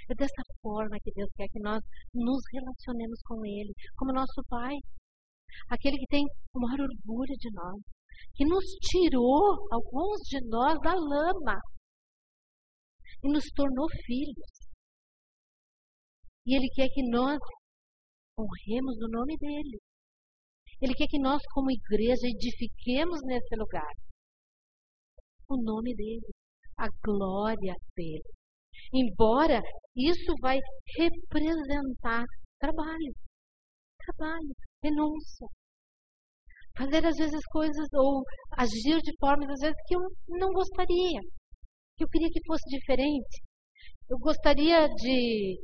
É 0.10 0.16
dessa 0.16 0.42
forma 0.64 0.98
que 1.04 1.12
Deus 1.14 1.30
quer 1.36 1.48
que 1.50 1.60
nós 1.60 1.84
nos 2.14 2.42
relacionemos 2.54 3.20
com 3.28 3.46
Ele, 3.46 3.74
como 3.96 4.14
nosso 4.14 4.42
Pai. 4.50 4.74
Aquele 5.70 5.98
que 5.98 6.08
tem 6.10 6.26
o 6.56 6.60
maior 6.60 6.88
orgulho 6.90 7.36
de 7.38 7.52
nós, 7.54 7.82
que 8.34 8.46
nos 8.46 8.66
tirou, 8.90 9.68
alguns 9.72 10.22
de 10.26 10.40
nós, 10.48 10.80
da 10.82 10.94
lama 10.94 11.60
e 13.24 13.32
nos 13.32 13.46
tornou 13.54 13.88
filhos. 14.06 14.69
E 16.50 16.56
Ele 16.56 16.68
quer 16.74 16.90
que 16.90 17.04
nós 17.08 17.38
honremos 18.36 18.98
o 18.98 19.08
nome 19.08 19.38
dEle. 19.38 19.78
Ele 20.82 20.96
quer 20.96 21.06
que 21.08 21.20
nós, 21.20 21.40
como 21.54 21.70
igreja, 21.70 22.26
edifiquemos 22.26 23.20
nesse 23.24 23.56
lugar 23.56 23.94
o 25.48 25.62
nome 25.62 25.96
dele, 25.96 26.34
a 26.76 26.88
glória 27.06 27.76
dele. 27.96 28.24
Embora 28.92 29.62
isso 29.96 30.34
vai 30.42 30.58
representar 30.98 32.24
trabalho, 32.60 33.14
trabalho, 34.00 34.56
renúncia. 34.84 35.46
Fazer 36.76 37.06
às 37.06 37.16
vezes 37.16 37.46
coisas 37.52 37.88
ou 37.94 38.24
agir 38.58 39.00
de 39.04 39.16
formas 39.20 39.52
às 39.52 39.60
vezes 39.60 39.78
que 39.86 39.96
eu 39.96 40.02
não 40.30 40.50
gostaria, 40.50 41.22
que 41.96 42.06
eu 42.06 42.10
queria 42.10 42.30
que 42.32 42.42
fosse 42.48 42.68
diferente. 42.76 43.44
Eu 44.10 44.18
gostaria 44.18 44.88
de 44.88 45.60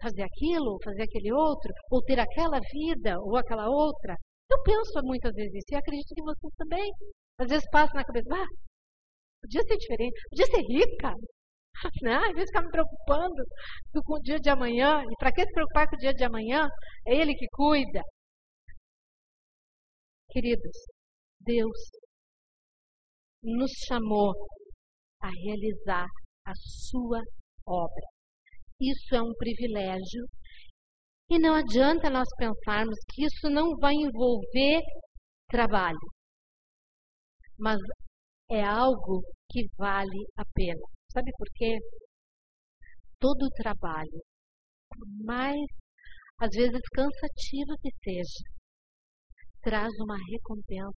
fazer 0.00 0.22
aquilo, 0.22 0.78
fazer 0.82 1.02
aquele 1.02 1.32
outro, 1.32 1.72
ou 1.90 2.02
ter 2.02 2.18
aquela 2.20 2.60
vida 2.72 3.18
ou 3.20 3.36
aquela 3.36 3.68
outra. 3.68 4.16
Eu 4.50 4.62
penso 4.62 5.00
muitas 5.04 5.34
vezes 5.34 5.54
isso 5.54 5.72
e 5.72 5.76
acredito 5.76 6.14
que 6.14 6.22
vocês 6.22 6.52
também. 6.56 6.90
Às 7.38 7.48
vezes 7.48 7.68
passa 7.70 7.94
na 7.94 8.04
cabeça, 8.04 8.28
ah, 8.34 8.46
podia 9.42 9.62
ser 9.62 9.76
diferente, 9.76 10.20
podia 10.30 10.46
ser 10.46 10.62
rica. 10.62 11.12
Né? 12.02 12.16
Às 12.16 12.34
vezes 12.34 12.50
ficar 12.50 12.62
me 12.62 12.70
preocupando 12.70 13.44
com 14.04 14.14
o 14.14 14.22
dia 14.22 14.40
de 14.40 14.50
amanhã. 14.50 15.00
E 15.00 15.16
para 15.16 15.32
que 15.32 15.44
se 15.44 15.52
preocupar 15.52 15.88
com 15.88 15.94
o 15.94 15.98
dia 15.98 16.12
de 16.12 16.24
amanhã? 16.24 16.66
É 17.06 17.14
Ele 17.14 17.34
que 17.34 17.46
cuida. 17.52 18.02
Queridos, 20.30 20.76
Deus 21.40 21.90
nos 23.44 23.70
chamou 23.86 24.32
a 25.22 25.28
realizar 25.28 26.06
a 26.44 26.52
sua 26.56 27.22
obra. 27.64 28.17
Isso 28.80 29.14
é 29.14 29.22
um 29.22 29.34
privilégio. 29.34 30.28
E 31.30 31.38
não 31.38 31.54
adianta 31.54 32.08
nós 32.08 32.28
pensarmos 32.36 32.96
que 33.10 33.24
isso 33.24 33.50
não 33.50 33.76
vai 33.76 33.92
envolver 33.94 34.80
trabalho. 35.48 35.98
Mas 37.58 37.78
é 38.50 38.62
algo 38.62 39.22
que 39.50 39.66
vale 39.76 40.26
a 40.36 40.44
pena. 40.54 40.80
Sabe 41.12 41.32
por 41.36 41.48
quê? 41.54 41.76
Todo 43.18 43.50
trabalho, 43.56 44.22
por 44.88 45.06
mais 45.24 45.58
às 46.40 46.50
vezes 46.54 46.80
cansativo 46.94 47.76
que 47.82 47.90
seja, 48.04 48.44
traz 49.60 49.92
uma 49.98 50.16
recompensa 50.30 50.96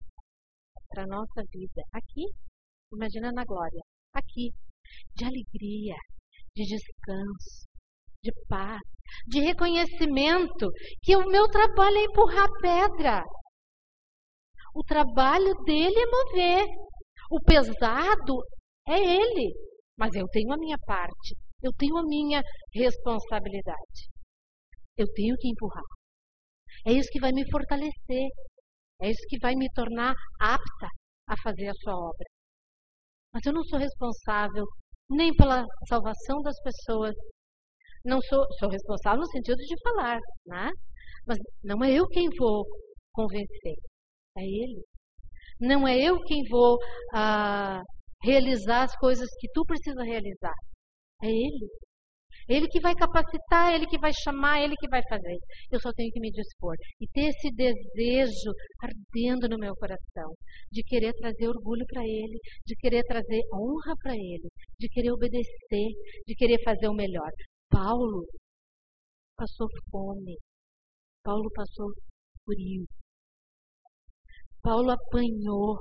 para 0.88 1.02
a 1.02 1.06
nossa 1.06 1.42
vida. 1.50 1.82
Aqui, 1.92 2.26
imagina 2.92 3.32
na 3.32 3.44
glória, 3.44 3.82
aqui, 4.14 4.52
de 5.16 5.24
alegria, 5.24 5.96
de 6.54 6.64
descanso, 6.64 7.71
de 8.22 8.32
paz, 8.48 8.80
de 9.26 9.40
reconhecimento 9.40 10.70
que 11.02 11.16
o 11.16 11.26
meu 11.26 11.48
trabalho 11.48 11.96
é 11.96 12.04
empurrar 12.04 12.48
pedra. 12.60 13.22
O 14.74 14.82
trabalho 14.84 15.54
dele 15.64 15.98
é 15.98 16.06
mover. 16.06 16.64
O 17.30 17.40
pesado 17.40 18.36
é 18.88 18.98
ele. 18.98 19.52
Mas 19.98 20.14
eu 20.14 20.26
tenho 20.28 20.52
a 20.52 20.56
minha 20.56 20.78
parte. 20.86 21.36
Eu 21.62 21.72
tenho 21.76 21.96
a 21.98 22.02
minha 22.02 22.40
responsabilidade. 22.72 24.08
Eu 24.96 25.06
tenho 25.14 25.36
que 25.36 25.48
empurrar. 25.48 25.84
É 26.86 26.92
isso 26.92 27.10
que 27.10 27.20
vai 27.20 27.32
me 27.32 27.48
fortalecer. 27.50 28.28
É 29.00 29.10
isso 29.10 29.26
que 29.28 29.38
vai 29.38 29.54
me 29.54 29.68
tornar 29.74 30.14
apta 30.40 30.88
a 31.28 31.34
fazer 31.42 31.68
a 31.68 31.74
sua 31.74 31.94
obra. 31.94 32.26
Mas 33.32 33.44
eu 33.44 33.52
não 33.52 33.64
sou 33.64 33.78
responsável 33.78 34.64
nem 35.10 35.34
pela 35.34 35.64
salvação 35.88 36.40
das 36.42 36.58
pessoas. 36.62 37.14
Não 38.04 38.20
sou, 38.22 38.46
sou 38.58 38.68
responsável 38.68 39.20
no 39.20 39.26
sentido 39.26 39.58
de 39.58 39.76
falar, 39.82 40.18
né? 40.46 40.70
Mas 41.26 41.38
não 41.62 41.84
é 41.84 41.92
eu 41.92 42.06
quem 42.08 42.28
vou 42.38 42.64
convencer, 43.12 43.76
é 44.38 44.42
ele. 44.42 44.84
Não 45.60 45.86
é 45.86 45.98
eu 45.98 46.20
quem 46.24 46.42
vou 46.50 46.78
ah, 47.14 47.82
realizar 48.22 48.84
as 48.84 48.96
coisas 48.96 49.28
que 49.38 49.48
tu 49.52 49.64
precisa 49.64 50.02
realizar, 50.02 50.54
é 51.22 51.28
ele. 51.28 51.68
Ele 52.48 52.68
que 52.68 52.80
vai 52.80 52.94
capacitar, 52.94 53.72
ele 53.74 53.86
que 53.86 53.98
vai 53.98 54.12
chamar, 54.12 54.60
ele 54.60 54.74
que 54.76 54.88
vai 54.88 55.02
fazer. 55.08 55.38
Eu 55.70 55.80
só 55.80 55.92
tenho 55.92 56.10
que 56.12 56.20
me 56.20 56.30
dispor 56.30 56.74
e 57.00 57.06
ter 57.08 57.26
esse 57.28 57.50
desejo 57.52 58.52
ardendo 58.82 59.48
no 59.48 59.58
meu 59.58 59.74
coração 59.76 60.34
de 60.70 60.82
querer 60.82 61.12
trazer 61.14 61.48
orgulho 61.48 61.86
para 61.86 62.02
ele, 62.04 62.38
de 62.66 62.74
querer 62.76 63.04
trazer 63.04 63.42
honra 63.54 63.94
para 64.02 64.14
ele, 64.14 64.48
de 64.78 64.88
querer 64.88 65.12
obedecer, 65.12 65.88
de 66.26 66.34
querer 66.34 66.62
fazer 66.64 66.88
o 66.88 66.94
melhor. 66.94 67.30
Paulo 67.72 68.26
passou 69.34 69.66
fome. 69.90 70.36
Paulo 71.24 71.50
passou 71.54 71.88
frio. 72.44 72.84
Paulo 74.62 74.90
apanhou. 74.90 75.78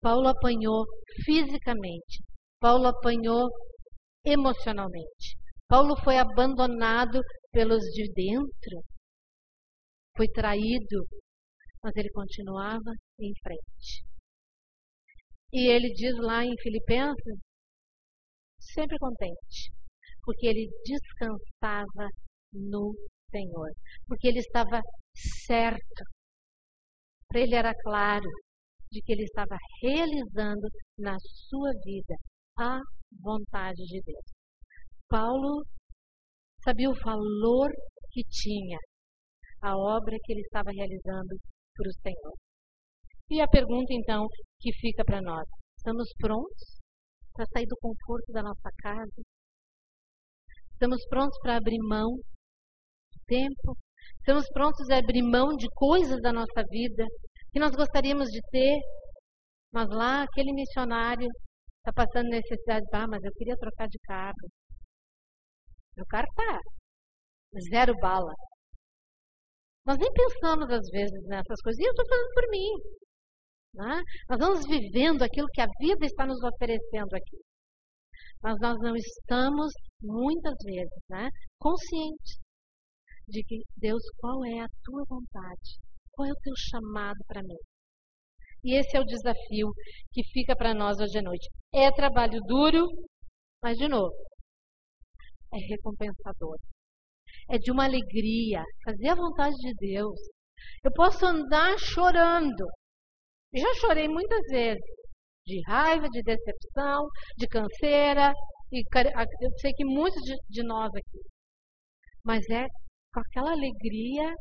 Paulo 0.00 0.28
apanhou 0.28 0.84
fisicamente. 1.24 2.24
Paulo 2.58 2.86
apanhou 2.86 3.50
emocionalmente. 4.24 5.36
Paulo 5.68 5.94
foi 6.02 6.16
abandonado 6.18 7.20
pelos 7.52 7.82
de 7.92 8.10
dentro, 8.12 8.82
foi 10.16 10.28
traído, 10.28 11.06
mas 11.82 11.94
ele 11.96 12.10
continuava 12.10 12.90
em 13.20 13.32
frente. 13.42 14.04
E 15.52 15.68
ele 15.68 15.92
diz 15.94 16.16
lá 16.18 16.44
em 16.44 16.54
Filipenses, 16.60 17.38
sempre 18.74 18.98
contente, 18.98 19.72
porque 20.22 20.46
ele 20.46 20.68
descansava 20.84 22.08
no 22.52 22.92
Senhor, 23.30 23.70
porque 24.06 24.28
ele 24.28 24.40
estava 24.40 24.80
certo. 25.46 26.04
Para 27.28 27.40
ele 27.40 27.54
era 27.54 27.72
claro 27.82 28.28
de 28.90 29.00
que 29.02 29.12
ele 29.12 29.24
estava 29.24 29.56
realizando 29.82 30.68
na 30.98 31.16
sua 31.48 31.70
vida 31.84 32.14
a 32.58 32.80
vontade 33.20 33.82
de 33.84 34.00
Deus. 34.02 34.24
Paulo 35.08 35.64
sabia 36.62 36.90
o 36.90 37.00
valor 37.04 37.70
que 38.10 38.22
tinha 38.24 38.78
a 39.62 39.76
obra 39.76 40.16
que 40.22 40.32
ele 40.32 40.42
estava 40.42 40.70
realizando 40.70 41.36
para 41.74 41.88
o 41.88 41.92
Senhor. 41.92 42.34
E 43.30 43.40
a 43.40 43.48
pergunta 43.48 43.92
então 43.92 44.26
que 44.60 44.72
fica 44.74 45.04
para 45.04 45.20
nós: 45.20 45.46
estamos 45.76 46.08
prontos 46.18 46.83
para 47.34 47.46
sair 47.52 47.66
do 47.66 47.76
conforto 47.76 48.32
da 48.32 48.42
nossa 48.42 48.70
casa? 48.78 49.22
Estamos 50.72 51.04
prontos 51.08 51.38
para 51.40 51.56
abrir 51.56 51.78
mão 51.78 52.16
do 52.16 53.20
tempo? 53.26 53.76
Estamos 54.18 54.48
prontos 54.50 54.88
a 54.90 54.98
abrir 54.98 55.22
mão 55.22 55.56
de 55.56 55.68
coisas 55.74 56.20
da 56.22 56.32
nossa 56.32 56.62
vida 56.70 57.04
que 57.52 57.60
nós 57.60 57.72
gostaríamos 57.72 58.28
de 58.30 58.40
ter, 58.50 58.80
mas 59.72 59.88
lá 59.88 60.22
aquele 60.22 60.52
missionário 60.52 61.28
está 61.78 61.92
passando 61.94 62.28
necessidade, 62.28 62.86
ah, 62.92 63.06
mas 63.08 63.22
eu 63.22 63.32
queria 63.32 63.56
trocar 63.56 63.88
de 63.88 63.98
carro. 64.00 64.34
Carro 66.08 66.26
está 66.26 66.60
zero 67.70 67.94
bala. 68.00 68.32
Nós 69.86 69.98
nem 69.98 70.10
pensamos 70.12 70.68
às 70.70 70.88
vezes 70.90 71.22
nessas 71.26 71.60
coisas, 71.62 71.78
e 71.78 71.86
eu 71.86 71.90
estou 71.90 72.06
falando 72.08 72.34
por 72.34 72.48
mim. 72.50 72.70
Né? 73.74 74.02
Nós 74.30 74.38
vamos 74.38 74.66
vivendo 74.66 75.22
aquilo 75.22 75.48
que 75.52 75.60
a 75.60 75.68
vida 75.80 76.06
está 76.06 76.24
nos 76.26 76.42
oferecendo 76.42 77.14
aqui. 77.14 77.38
Mas 78.42 78.56
nós 78.60 78.78
não 78.80 78.94
estamos, 78.94 79.72
muitas 80.02 80.54
vezes, 80.64 81.02
né, 81.08 81.28
conscientes 81.58 82.38
de 83.26 83.42
que, 83.42 83.62
Deus, 83.76 84.02
qual 84.18 84.44
é 84.44 84.60
a 84.60 84.68
tua 84.84 85.02
vontade? 85.08 85.78
Qual 86.12 86.28
é 86.28 86.32
o 86.32 86.40
teu 86.42 86.52
chamado 86.56 87.18
para 87.26 87.42
mim? 87.42 87.56
E 88.62 88.78
esse 88.78 88.96
é 88.96 89.00
o 89.00 89.04
desafio 89.04 89.72
que 90.12 90.22
fica 90.32 90.54
para 90.54 90.74
nós 90.74 90.98
hoje 90.98 91.18
à 91.18 91.22
noite. 91.22 91.48
É 91.72 91.90
trabalho 91.90 92.40
duro, 92.46 92.86
mas 93.62 93.76
de 93.76 93.88
novo, 93.88 94.14
é 95.52 95.58
recompensador. 95.68 96.58
É 97.50 97.58
de 97.58 97.70
uma 97.70 97.84
alegria, 97.84 98.62
fazer 98.84 99.08
a 99.08 99.14
vontade 99.14 99.54
de 99.56 99.74
Deus. 99.74 100.18
Eu 100.82 100.92
posso 100.92 101.24
andar 101.26 101.78
chorando. 101.78 102.66
Já 103.54 103.74
chorei 103.74 104.08
muitas 104.08 104.40
vezes, 104.48 104.82
de 105.46 105.60
raiva, 105.66 106.08
de 106.08 106.22
decepção, 106.22 107.08
de 107.36 107.46
canseira, 107.46 108.32
e 108.72 108.82
eu 109.40 109.50
sei 109.58 109.72
que 109.74 109.84
muitos 109.84 110.20
de, 110.22 110.34
de 110.48 110.62
nós 110.64 110.90
aqui. 110.94 111.20
Mas 112.24 112.44
é 112.50 112.66
com 113.12 113.20
aquela 113.20 113.52
alegria, 113.52 114.34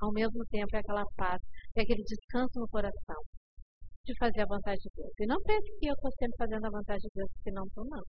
ao 0.00 0.12
mesmo 0.12 0.44
tempo 0.50 0.76
é 0.76 0.80
aquela 0.80 1.04
paz, 1.16 1.40
é 1.76 1.82
aquele 1.82 2.02
descanso 2.02 2.60
no 2.60 2.68
coração 2.68 3.22
de 4.04 4.16
fazer 4.18 4.42
a 4.42 4.46
vontade 4.46 4.80
de 4.80 4.90
Deus. 4.94 5.12
E 5.18 5.26
não 5.26 5.42
pense 5.42 5.66
que 5.78 5.86
eu 5.86 5.94
estou 5.94 6.10
sempre 6.18 6.36
fazendo 6.36 6.66
a 6.66 6.70
vontade 6.70 7.00
de 7.00 7.08
Deus, 7.14 7.30
porque 7.34 7.50
não 7.52 7.64
estou, 7.64 7.84
não. 7.86 8.02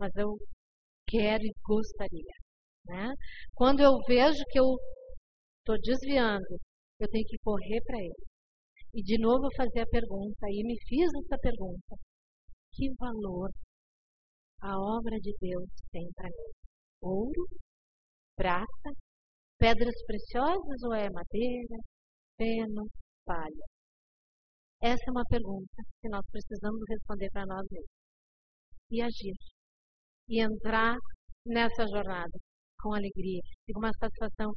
Mas 0.00 0.14
eu 0.16 0.36
quero 1.06 1.44
e 1.44 1.52
gostaria. 1.62 2.34
Né? 2.86 3.14
Quando 3.54 3.80
eu 3.80 3.98
vejo 4.06 4.42
que 4.50 4.58
eu 4.58 4.76
estou 5.60 5.76
desviando, 5.80 6.60
eu 7.00 7.08
tenho 7.08 7.24
que 7.26 7.38
correr 7.38 7.80
para 7.84 7.98
Ele. 7.98 8.33
E 8.94 9.02
de 9.02 9.18
novo 9.18 9.48
fazer 9.56 9.80
a 9.80 9.86
pergunta, 9.86 10.46
e 10.48 10.62
me 10.64 10.76
fiz 10.86 11.10
essa 11.24 11.36
pergunta: 11.38 11.96
que 12.72 12.94
valor 12.94 13.50
a 14.62 14.78
obra 14.78 15.18
de 15.18 15.34
Deus 15.40 15.68
tem 15.90 16.08
para 16.14 16.28
mim? 16.28 16.52
Ouro? 17.02 17.48
Prata? 18.36 18.90
Pedras 19.58 19.94
preciosas 20.06 20.82
ou 20.84 20.94
é 20.94 21.10
madeira? 21.10 21.76
Feno? 22.38 22.86
Palha? 23.26 23.66
Essa 24.80 25.04
é 25.08 25.10
uma 25.10 25.24
pergunta 25.28 25.82
que 26.00 26.08
nós 26.08 26.24
precisamos 26.30 26.80
responder 26.88 27.30
para 27.32 27.46
nós 27.46 27.66
mesmos. 27.70 27.90
E 28.92 29.02
agir. 29.02 29.36
E 30.28 30.40
entrar 30.40 30.96
nessa 31.46 31.84
jornada 31.88 32.38
com 32.80 32.94
alegria 32.94 33.40
e 33.68 33.72
com 33.72 33.80
uma 33.80 33.92
satisfação 33.94 34.52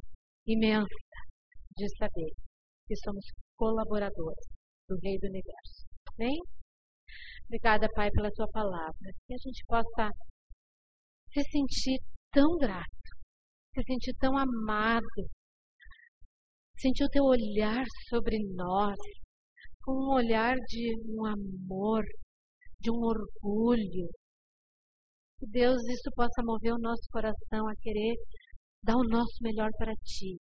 imensa 0.46 0.86
de 1.76 1.88
saber 1.96 2.32
que 2.86 2.96
somos 2.96 3.24
colaboradores 3.58 4.46
do 4.88 4.96
Rei 5.02 5.18
do 5.18 5.26
Universo. 5.26 5.84
Bem? 6.16 6.38
Obrigada, 7.46 7.88
Pai, 7.94 8.10
pela 8.10 8.30
tua 8.30 8.48
palavra. 8.48 9.12
Que 9.26 9.34
a 9.34 9.38
gente 9.38 9.64
possa 9.66 10.10
se 11.32 11.42
sentir 11.50 11.98
tão 12.32 12.56
grato, 12.56 12.86
se 13.74 13.82
sentir 13.84 14.14
tão 14.18 14.36
amado, 14.36 15.28
sentir 16.78 17.04
o 17.04 17.08
teu 17.08 17.24
olhar 17.24 17.84
sobre 18.08 18.38
nós, 18.54 18.96
com 19.82 19.92
um 19.92 20.14
olhar 20.14 20.54
de 20.68 20.94
um 21.10 21.26
amor, 21.26 22.04
de 22.80 22.90
um 22.90 23.00
orgulho. 23.02 24.08
Que 25.38 25.46
Deus, 25.46 25.80
isso 25.88 26.10
possa 26.14 26.42
mover 26.44 26.72
o 26.72 26.80
nosso 26.80 27.02
coração 27.10 27.68
a 27.68 27.76
querer 27.80 28.14
dar 28.82 28.96
o 28.96 29.08
nosso 29.08 29.36
melhor 29.42 29.70
para 29.78 29.94
Ti. 30.04 30.38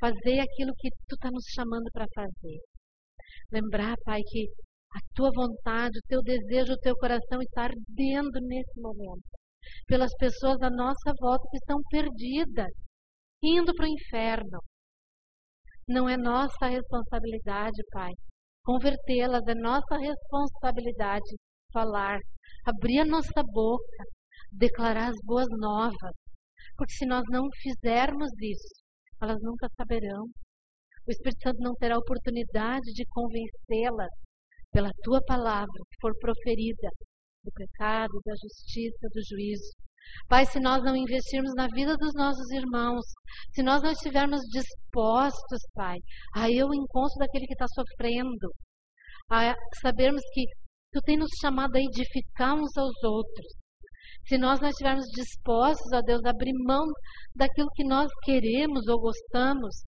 Fazer 0.00 0.40
aquilo 0.40 0.72
que 0.76 0.90
Tu 1.08 1.14
está 1.14 1.30
nos 1.30 1.44
chamando 1.54 1.90
para 1.92 2.06
fazer. 2.14 2.58
Lembrar, 3.50 3.96
Pai, 4.04 4.22
que 4.22 4.46
a 4.94 5.00
Tua 5.14 5.30
vontade, 5.34 5.98
o 5.98 6.06
Teu 6.08 6.22
desejo, 6.22 6.72
o 6.72 6.78
Teu 6.78 6.94
coração 6.96 7.40
está 7.40 7.64
ardendo 7.64 8.40
nesse 8.42 8.80
momento. 8.80 9.24
Pelas 9.86 10.12
pessoas 10.18 10.60
à 10.62 10.70
nossa 10.70 11.12
volta 11.20 11.48
que 11.50 11.58
estão 11.58 11.78
perdidas, 11.90 12.72
indo 13.42 13.74
para 13.74 13.86
o 13.86 13.88
inferno. 13.88 14.60
Não 15.88 16.08
é 16.08 16.16
nossa 16.16 16.66
responsabilidade, 16.66 17.82
Pai, 17.90 18.12
convertê-las, 18.64 19.46
é 19.46 19.54
nossa 19.54 19.96
responsabilidade 19.96 21.36
falar, 21.72 22.18
abrir 22.64 23.00
a 23.00 23.04
nossa 23.04 23.42
boca, 23.52 24.04
declarar 24.50 25.10
as 25.10 25.16
boas 25.24 25.46
novas. 25.58 26.14
Porque 26.76 26.92
se 26.92 27.06
nós 27.06 27.22
não 27.30 27.48
fizermos 27.62 28.30
isso, 28.40 28.85
elas 29.20 29.40
nunca 29.42 29.68
saberão. 29.76 30.24
O 31.06 31.10
Espírito 31.10 31.42
Santo 31.42 31.58
não 31.60 31.74
terá 31.74 31.96
oportunidade 31.96 32.92
de 32.92 33.04
convencê-las 33.06 34.10
pela 34.72 34.90
tua 35.02 35.20
palavra 35.24 35.82
que 35.90 36.00
for 36.00 36.12
proferida 36.18 36.90
do 37.44 37.52
pecado, 37.52 38.20
da 38.24 38.34
justiça, 38.34 39.08
do 39.12 39.22
juízo. 39.28 39.72
Pai, 40.28 40.46
se 40.46 40.60
nós 40.60 40.82
não 40.82 40.96
investirmos 40.96 41.52
na 41.54 41.66
vida 41.68 41.96
dos 41.96 42.12
nossos 42.14 42.50
irmãos, 42.50 43.04
se 43.54 43.62
nós 43.62 43.82
não 43.82 43.90
estivermos 43.90 44.40
dispostos, 44.50 45.60
Pai, 45.74 45.98
a 46.34 46.50
ir 46.50 46.60
ao 46.60 46.74
encontro 46.74 47.18
daquele 47.18 47.46
que 47.46 47.54
está 47.54 47.66
sofrendo, 47.68 48.52
a 49.30 49.54
sabermos 49.80 50.22
que 50.32 50.44
Tu 50.96 51.02
tem 51.02 51.18
nos 51.18 51.28
chamado 51.38 51.76
a 51.76 51.80
edificar 51.80 52.54
uns 52.54 52.74
aos 52.74 53.02
outros. 53.04 53.52
Se 54.26 54.38
nós 54.38 54.60
não 54.60 54.68
estivermos 54.68 55.06
dispostos, 55.06 55.92
ó 55.92 56.00
Deus, 56.02 56.24
a 56.24 56.30
abrir 56.30 56.52
mão 56.64 56.84
daquilo 57.34 57.70
que 57.74 57.84
nós 57.84 58.10
queremos 58.24 58.86
ou 58.88 59.00
gostamos, 59.00 59.84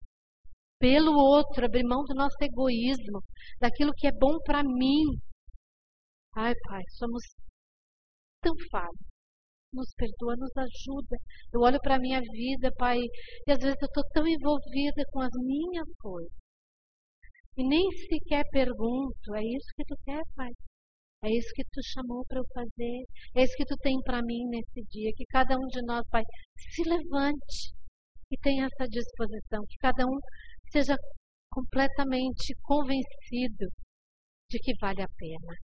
pelo 0.78 1.12
outro, 1.12 1.64
abrir 1.64 1.84
mão 1.84 2.04
do 2.04 2.14
nosso 2.14 2.36
egoísmo, 2.42 3.22
daquilo 3.60 3.92
que 3.96 4.06
é 4.06 4.12
bom 4.12 4.38
para 4.44 4.62
mim. 4.62 5.04
Ai, 6.36 6.52
Pai, 6.68 6.82
somos 6.98 7.22
tão 8.42 8.52
falhos 8.70 9.06
nos 9.76 9.92
perdoa, 9.94 10.36
nos 10.36 10.56
ajuda. 10.56 11.16
Eu 11.52 11.60
olho 11.60 11.78
para 11.80 11.96
a 11.96 11.98
minha 11.98 12.20
vida, 12.20 12.72
Pai, 12.76 12.98
e 12.98 13.52
às 13.52 13.58
vezes 13.58 13.76
eu 13.80 13.86
estou 13.86 14.04
tão 14.12 14.26
envolvida 14.26 15.02
com 15.12 15.20
as 15.20 15.32
minhas 15.34 15.88
coisas. 16.00 16.32
E 17.56 17.66
nem 17.66 17.90
sequer 18.08 18.44
pergunto, 18.50 19.34
é 19.34 19.42
isso 19.42 19.72
que 19.76 19.84
tu 19.84 19.96
quer, 20.04 20.22
Pai? 20.34 20.50
É 21.26 21.30
isso 21.30 21.52
que 21.56 21.64
tu 21.64 21.80
chamou 21.82 22.24
para 22.28 22.38
eu 22.38 22.46
fazer? 22.54 23.04
É 23.34 23.42
isso 23.42 23.56
que 23.56 23.64
tu 23.64 23.76
tem 23.78 24.00
para 24.02 24.22
mim 24.22 24.46
nesse 24.48 24.80
dia? 24.88 25.10
Que 25.16 25.26
cada 25.26 25.56
um 25.56 25.66
de 25.66 25.82
nós, 25.82 26.06
Pai, 26.08 26.22
se 26.56 26.82
levante 26.88 27.74
e 28.30 28.38
tenha 28.38 28.66
essa 28.66 28.88
disposição. 28.88 29.66
Que 29.66 29.76
cada 29.78 30.06
um 30.06 30.16
seja 30.70 30.94
completamente 31.50 32.54
convencido 32.62 33.66
de 34.48 34.58
que 34.60 34.72
vale 34.80 35.02
a 35.02 35.08
pena. 35.18 35.54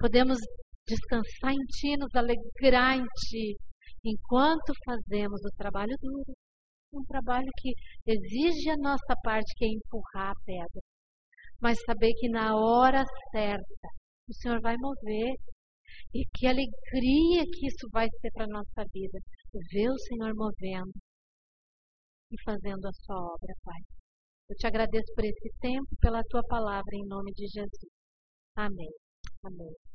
Podemos 0.00 0.38
descansar 0.84 1.52
em 1.52 1.64
Ti, 1.78 1.96
nos 1.96 2.12
alegrar 2.16 2.98
em 2.98 3.04
Ti, 3.04 3.56
enquanto 4.04 4.72
fazemos 4.84 5.40
o 5.44 5.56
trabalho 5.56 5.96
duro. 6.00 6.32
Um 6.92 7.04
trabalho 7.04 7.48
que 7.56 7.72
exige 8.04 8.68
a 8.70 8.76
nossa 8.78 9.14
parte, 9.22 9.54
que 9.56 9.64
é 9.64 9.68
empurrar 9.68 10.32
a 10.32 10.40
pedra. 10.44 10.82
Mas 11.60 11.78
saber 11.86 12.12
que 12.14 12.28
na 12.28 12.56
hora 12.56 13.04
certa 13.30 14.01
o 14.32 14.34
Senhor 14.34 14.60
vai 14.60 14.76
mover. 14.78 15.36
E 16.14 16.24
que 16.34 16.46
alegria 16.46 17.44
que 17.52 17.66
isso 17.66 17.88
vai 17.90 18.08
ser 18.20 18.30
para 18.32 18.44
a 18.44 18.48
nossa 18.48 18.84
vida. 18.92 19.18
Ver 19.70 19.90
o 19.90 19.98
Senhor 19.98 20.34
movendo 20.34 20.92
e 22.30 22.42
fazendo 22.42 22.86
a 22.86 22.92
sua 22.92 23.16
obra, 23.34 23.54
Pai. 23.62 23.80
Eu 24.48 24.56
te 24.56 24.66
agradeço 24.66 25.12
por 25.14 25.24
esse 25.24 25.50
tempo, 25.60 25.88
pela 26.00 26.22
tua 26.24 26.42
palavra, 26.44 26.94
em 26.94 27.06
nome 27.06 27.32
de 27.32 27.46
Jesus. 27.46 27.92
Amém. 28.56 28.90
Amém. 29.44 29.91